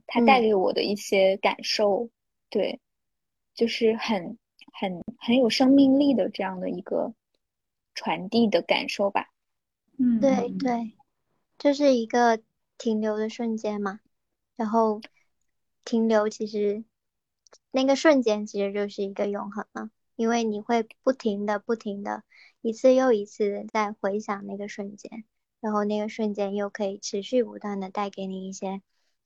[0.08, 2.10] 它带给我的一些感受，
[2.50, 2.80] 对，
[3.54, 4.38] 就是很
[4.74, 7.14] 很很有生命力的这样的一个
[7.94, 9.30] 传递的感受吧。
[9.98, 10.94] 嗯，对对，
[11.58, 12.42] 就是一个
[12.78, 14.00] 停留的瞬间嘛。
[14.56, 15.02] 然后
[15.86, 16.84] 停留，其实
[17.72, 22.24] 那个瞬间其实就是一个永恒了，因为你会不停的、不停的，
[22.62, 25.24] 一次又一次的在回想那个瞬间，
[25.60, 28.82] 然后那个瞬间又可以持续不断的带给你一些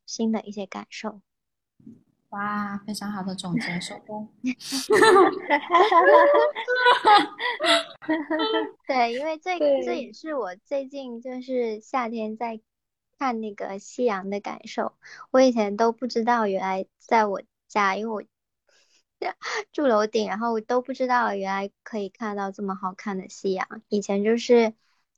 [0.05, 1.21] 新的一些感受。
[2.29, 4.27] 哇，非常好的总结，收工。
[8.87, 12.59] 对，因为这这也是我最近就是夏天在。
[13.19, 14.97] 看那个夕阳的感受，
[15.31, 18.21] 我以前都不知道，原来在我家，因为我
[19.71, 23.65] 住楼顶，然后都不知道原来可以看到这么好看的夕阳。
[23.87, 24.73] 以前就是，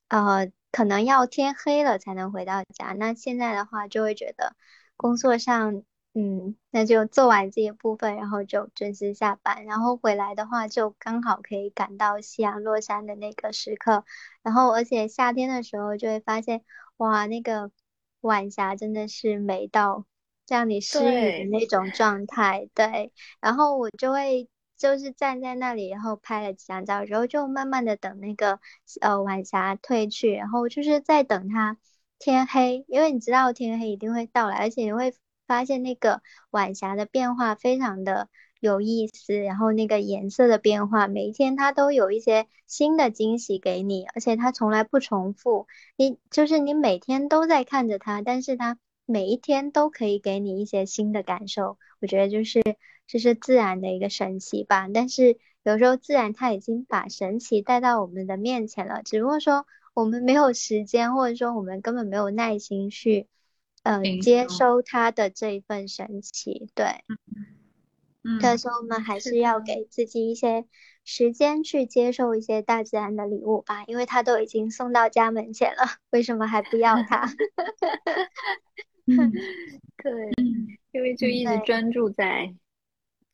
[0.09, 2.88] 呃，可能要天黑了才能回到家。
[2.92, 4.56] 那现在的话，就会觉得
[4.98, 14.04] 工作上，嗯，那就做完这一部分，然后就准时下班，然后回来的话，就刚好可以赶到夕阳落山的那个时刻。
[14.44, 16.64] 然后，而且夏天的时候就会发现，
[16.98, 17.72] 哇，那个。
[18.22, 20.04] 晚霞真的是美到
[20.48, 23.14] 让你失语的那种状态，对。
[23.40, 28.60] 然后我就会就是站在那里，然后拍了几张照，然后就慢慢的等那个
[29.02, 31.78] 呃晚霞退去，然后就是在等它
[32.20, 35.14] 天黑，因为你知道天黑一定会到来，而且你会
[35.48, 38.30] 发现那个晚霞的变化非常的。
[38.62, 45.68] 有意思，然后那个颜色的变化，每一天它都有一些新的惊喜给你，而且它从来不重复。
[45.98, 51.78] 你就是你每天都在看着它，但是它每一天都可以给你一些新的感受。
[52.02, 52.64] 我觉得就是
[53.08, 54.88] 这是自然的一个神奇吧。
[54.93, 63.28] 但是有时候自然它已经把神奇带到我们的面前了，只不过说我们没有时间，或者说我们根本没有耐心去，
[63.84, 66.68] 嗯，接收它的这一份神奇。
[66.74, 66.86] 对。
[68.41, 70.66] 所以说，我们还是要给自己一些
[71.03, 77.30] 时间去接受一些大自然的礼物吧，因为它都已经送到家门前了，为什么还不要它？
[79.06, 80.32] 对，
[80.91, 82.51] 因为就一直专注在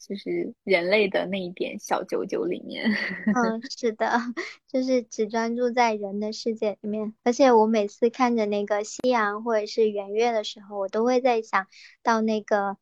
[0.02, 2.84] 就是人类的那一点小九九里面。
[3.36, 4.20] 嗯，是的，
[4.68, 7.14] 就是只专注在人的世界里面。
[7.24, 11.68] 而且我每次看着那个夕阳或者是圆月的时候，我都会在想
[12.04, 12.78] 到那个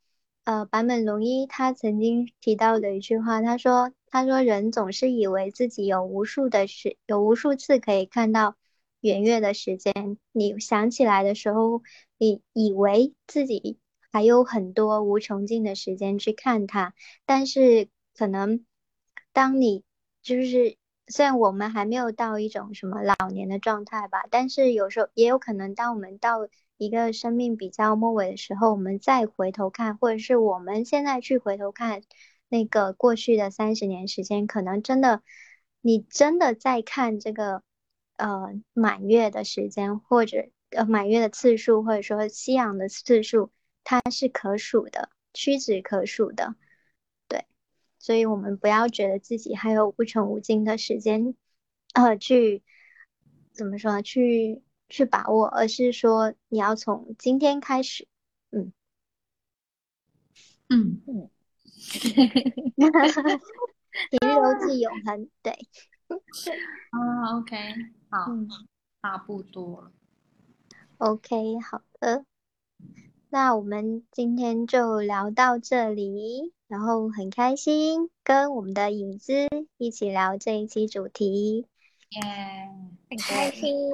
[0.45, 8.55] 呃坂本龙一他曾经提到的一句话，他说他说人总是以为自己有无数的时有无数次可以看到
[9.01, 11.83] 圆月的时间，你想起来的时候，
[12.17, 13.77] 你以为自己。
[14.11, 16.93] 还有很多无穷尽的时间去看它，
[17.25, 18.65] 但是可能
[19.33, 19.83] 当你
[20.21, 26.47] 就是虽然我们还没有到一种什么老年的状态吧，但是有时候也有可能，当我们到
[26.77, 32.01] 一个生命比较末尾的时候，我们再回头看，或者是我们现在去回头看
[32.47, 35.21] 那个过去的三十年时间，可能真的
[35.81, 37.63] 你真的在看这个
[38.17, 43.51] 呃满月的时间，或者呃满月的次数，或者说夕阳的次数。
[43.89, 46.53] 它是可数的，屈指可数的，
[47.27, 47.47] 对，
[47.97, 51.33] 所以我们不要觉得自己还有无穷无尽的时间，
[51.95, 52.61] 呃，去
[53.51, 54.03] 怎么说呢？
[54.03, 58.07] 去去把握，而是说你要从今天开始，
[58.51, 58.71] 嗯
[60.67, 61.31] 嗯嗯，
[62.77, 65.53] 平柔即永恒，对，
[66.91, 67.57] 啊，OK，
[68.11, 68.27] 好，
[69.01, 69.91] 差不多了
[70.99, 72.23] ，OK，好的。
[73.31, 81.67] 那我们今天就聊到这里，然后很开心跟我们的影子一起聊这一期主题，
[82.09, 82.21] 耶，
[83.07, 83.91] 很开心。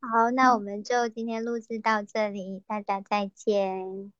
[0.00, 4.10] 好，那我们就今天录制到这里，大家再见，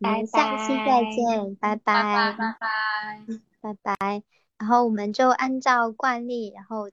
[0.00, 3.26] 我们下期再见，拜拜，拜拜，
[3.62, 4.22] 拜拜。
[4.58, 6.90] 然后我们就按照惯例，然后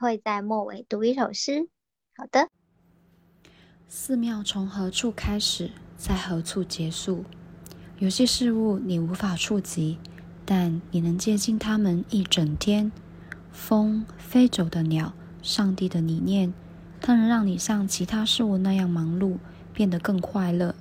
[0.00, 1.68] 会在末尾读一首诗。
[2.16, 2.48] 好的。
[3.88, 7.24] 寺庙从何处开始，在何处结束？
[7.98, 9.98] 有些事物你无法触及，
[10.44, 12.90] 但你能接近它们一整天。
[13.52, 15.12] 风飞走的鸟，
[15.42, 16.52] 上帝的理念，
[17.00, 19.36] 它能让你像其他事物那样忙碌，
[19.72, 20.74] 变得更快乐。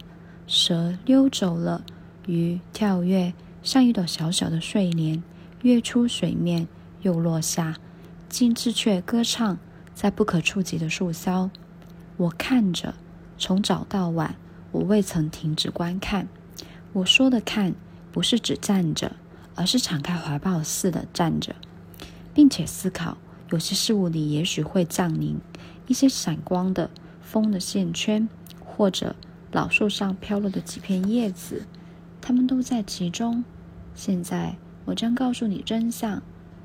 [0.47, 1.83] 蛇溜走了，
[2.25, 5.21] 鱼跳跃，像一朵小小的睡莲，
[5.61, 6.67] 跃出水面
[7.01, 7.75] 又落下。
[8.27, 9.59] 金翅雀歌唱，
[9.93, 11.51] 在不可触及的树梢。
[12.18, 12.95] 我看着。
[13.38, 14.36] 从早到晚，
[14.72, 16.28] 我未曾停止观看。
[16.93, 17.74] 我说的“看”，
[18.14, 19.16] 不是指站着，
[19.55, 21.55] 而是敞开怀抱似的站着，
[22.34, 23.18] 并且思考：
[23.49, 25.39] 有些事物里也许会降临
[25.88, 26.89] 一些闪光的
[27.22, 28.30] 风的线圈，
[28.64, 29.16] 或者
[29.51, 31.66] 老树上飘落的几片叶子，
[32.22, 33.43] 它们都在其中。
[33.95, 34.55] 现在，
[34.86, 36.22] 我将告诉你真相：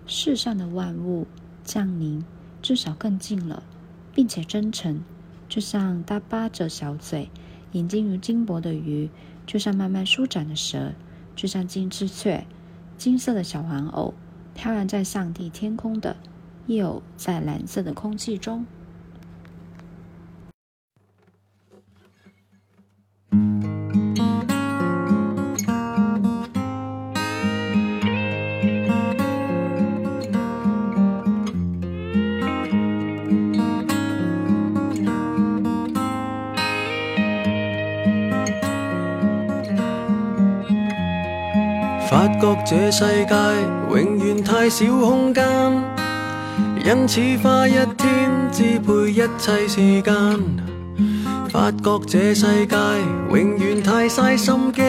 [0.06, 1.26] 世上的万物
[1.64, 2.22] 降临，
[2.62, 3.62] 至少更近了，
[4.14, 5.00] 并且真诚。
[5.48, 7.30] 就像耷巴着小嘴，
[7.72, 9.08] 眼睛如金箔的鱼；
[9.46, 10.92] 就像慢慢舒展的蛇；
[11.34, 12.46] 就像金翅雀，
[12.96, 14.14] 金色的小玩偶，
[14.54, 16.16] 飘然在上帝天空的，
[16.66, 18.66] 又在蓝色的空气中。
[42.40, 43.34] 觉这世界
[43.90, 45.44] 永远太少空间，
[46.84, 50.14] 因此花一天支配一切时间。
[51.50, 52.76] 发觉这世界
[53.30, 54.82] 永远太嘥心机，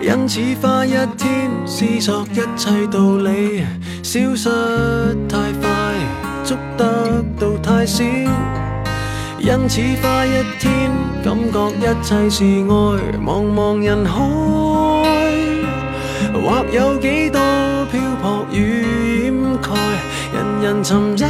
[0.00, 3.64] 因此花一天思索一切道理。
[4.02, 4.48] 消失
[5.28, 5.68] 太快，
[6.44, 8.04] 捉得到太少，
[9.40, 10.90] 因此花一天
[11.24, 13.18] 感觉一切是爱。
[13.20, 14.75] 茫茫人海。
[16.46, 17.40] 或有几多
[17.90, 19.68] 漂泊与掩盖，
[20.32, 21.28] 人人寻找爱；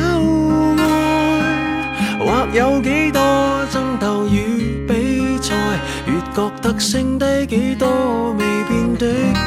[2.18, 3.18] 或有几多
[3.72, 5.54] 争斗与比赛，
[6.06, 9.40] 越觉得剩低几多未变的爱。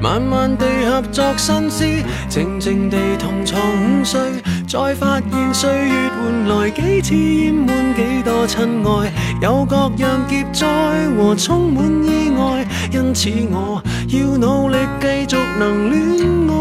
[0.00, 4.20] 慢慢地合作新诗，静静地同床午睡，
[4.66, 9.12] 再发现岁月换来几次淹满几多亲爱，
[9.42, 10.64] 有各样劫灾
[11.16, 16.00] 和充满意外，因此我要努力继续能恋
[16.46, 16.52] 爱。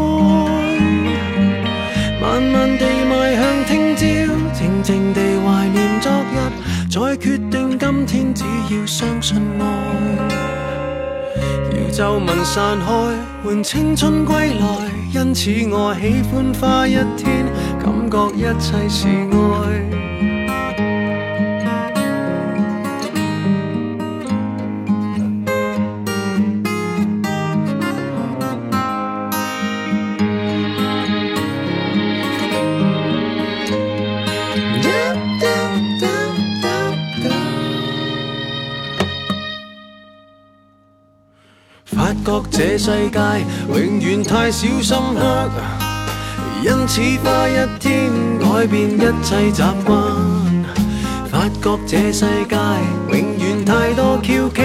[2.20, 4.02] 慢慢地迈向听朝，
[4.52, 6.36] 静静地怀念昨日，
[6.90, 9.64] 再决定今天，只要相信爱。
[11.94, 12.92] 皱纹散开，
[13.44, 14.66] 换青春归来。
[15.14, 17.46] 因此我喜欢花一天，
[17.78, 20.21] 感觉一切是爱。
[42.72, 43.20] 這世界
[43.68, 45.52] 永遠太少深刻，
[46.64, 49.92] 因此花一天改變一切習慣。
[51.30, 52.56] 發覺這世界
[53.10, 54.64] 永遠太多蹺蹊，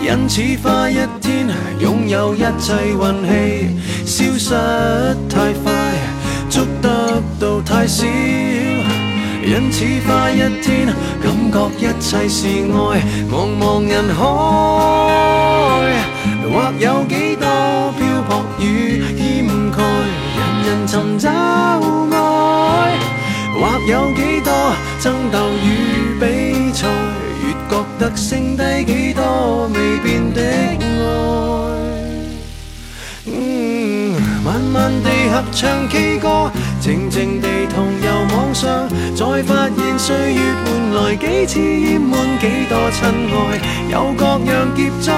[0.00, 1.46] 因此花一天
[1.78, 3.76] 擁有一切運氣，
[4.06, 4.54] 消失
[5.28, 5.74] 太快，
[6.48, 8.06] 捉得到太少。
[9.44, 10.86] 因此花一天，
[11.22, 14.22] 感覺一切是愛，茫茫人海，
[16.50, 19.78] 或有几多漂泊与掩盖，
[20.36, 22.98] 人人寻找爱，
[23.54, 24.52] 或有几多
[25.00, 25.66] 争斗与
[26.20, 26.88] 比赛，
[27.42, 30.84] 越觉得剩低几多未变的爱。
[33.24, 36.51] 嗯，慢慢地合唱 K 歌，
[36.82, 43.00] 靜靜地同遊網上，再發現歲月換來幾次厭悶，幾多親
[43.30, 43.38] 愛，
[43.88, 45.12] 有各樣劫灾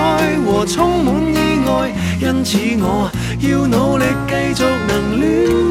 [0.44, 1.36] 和充滿意
[1.66, 3.10] 外，因此我
[3.40, 5.22] 要努力繼續能戀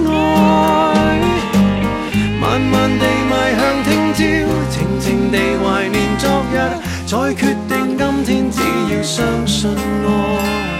[0.10, 0.14] 愛。
[2.42, 4.24] 慢慢地邁向聽朝，
[4.74, 6.56] 靜靜地懷念昨日，
[7.06, 8.58] 再決定今天，只
[8.96, 10.73] 要相信愛。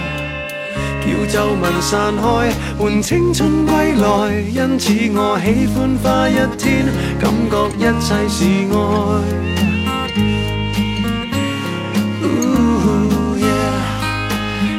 [1.06, 4.04] 要皱纹散开，换青春归来。
[4.52, 6.86] 因此我喜欢花一天，
[7.20, 8.74] 感觉一切是爱。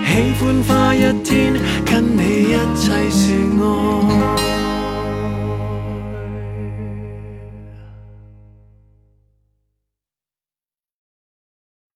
[0.07, 1.53] 喜欢花一天，
[1.85, 2.19] 跟你
[2.49, 3.21] 一切是
[3.61, 4.54] 爱。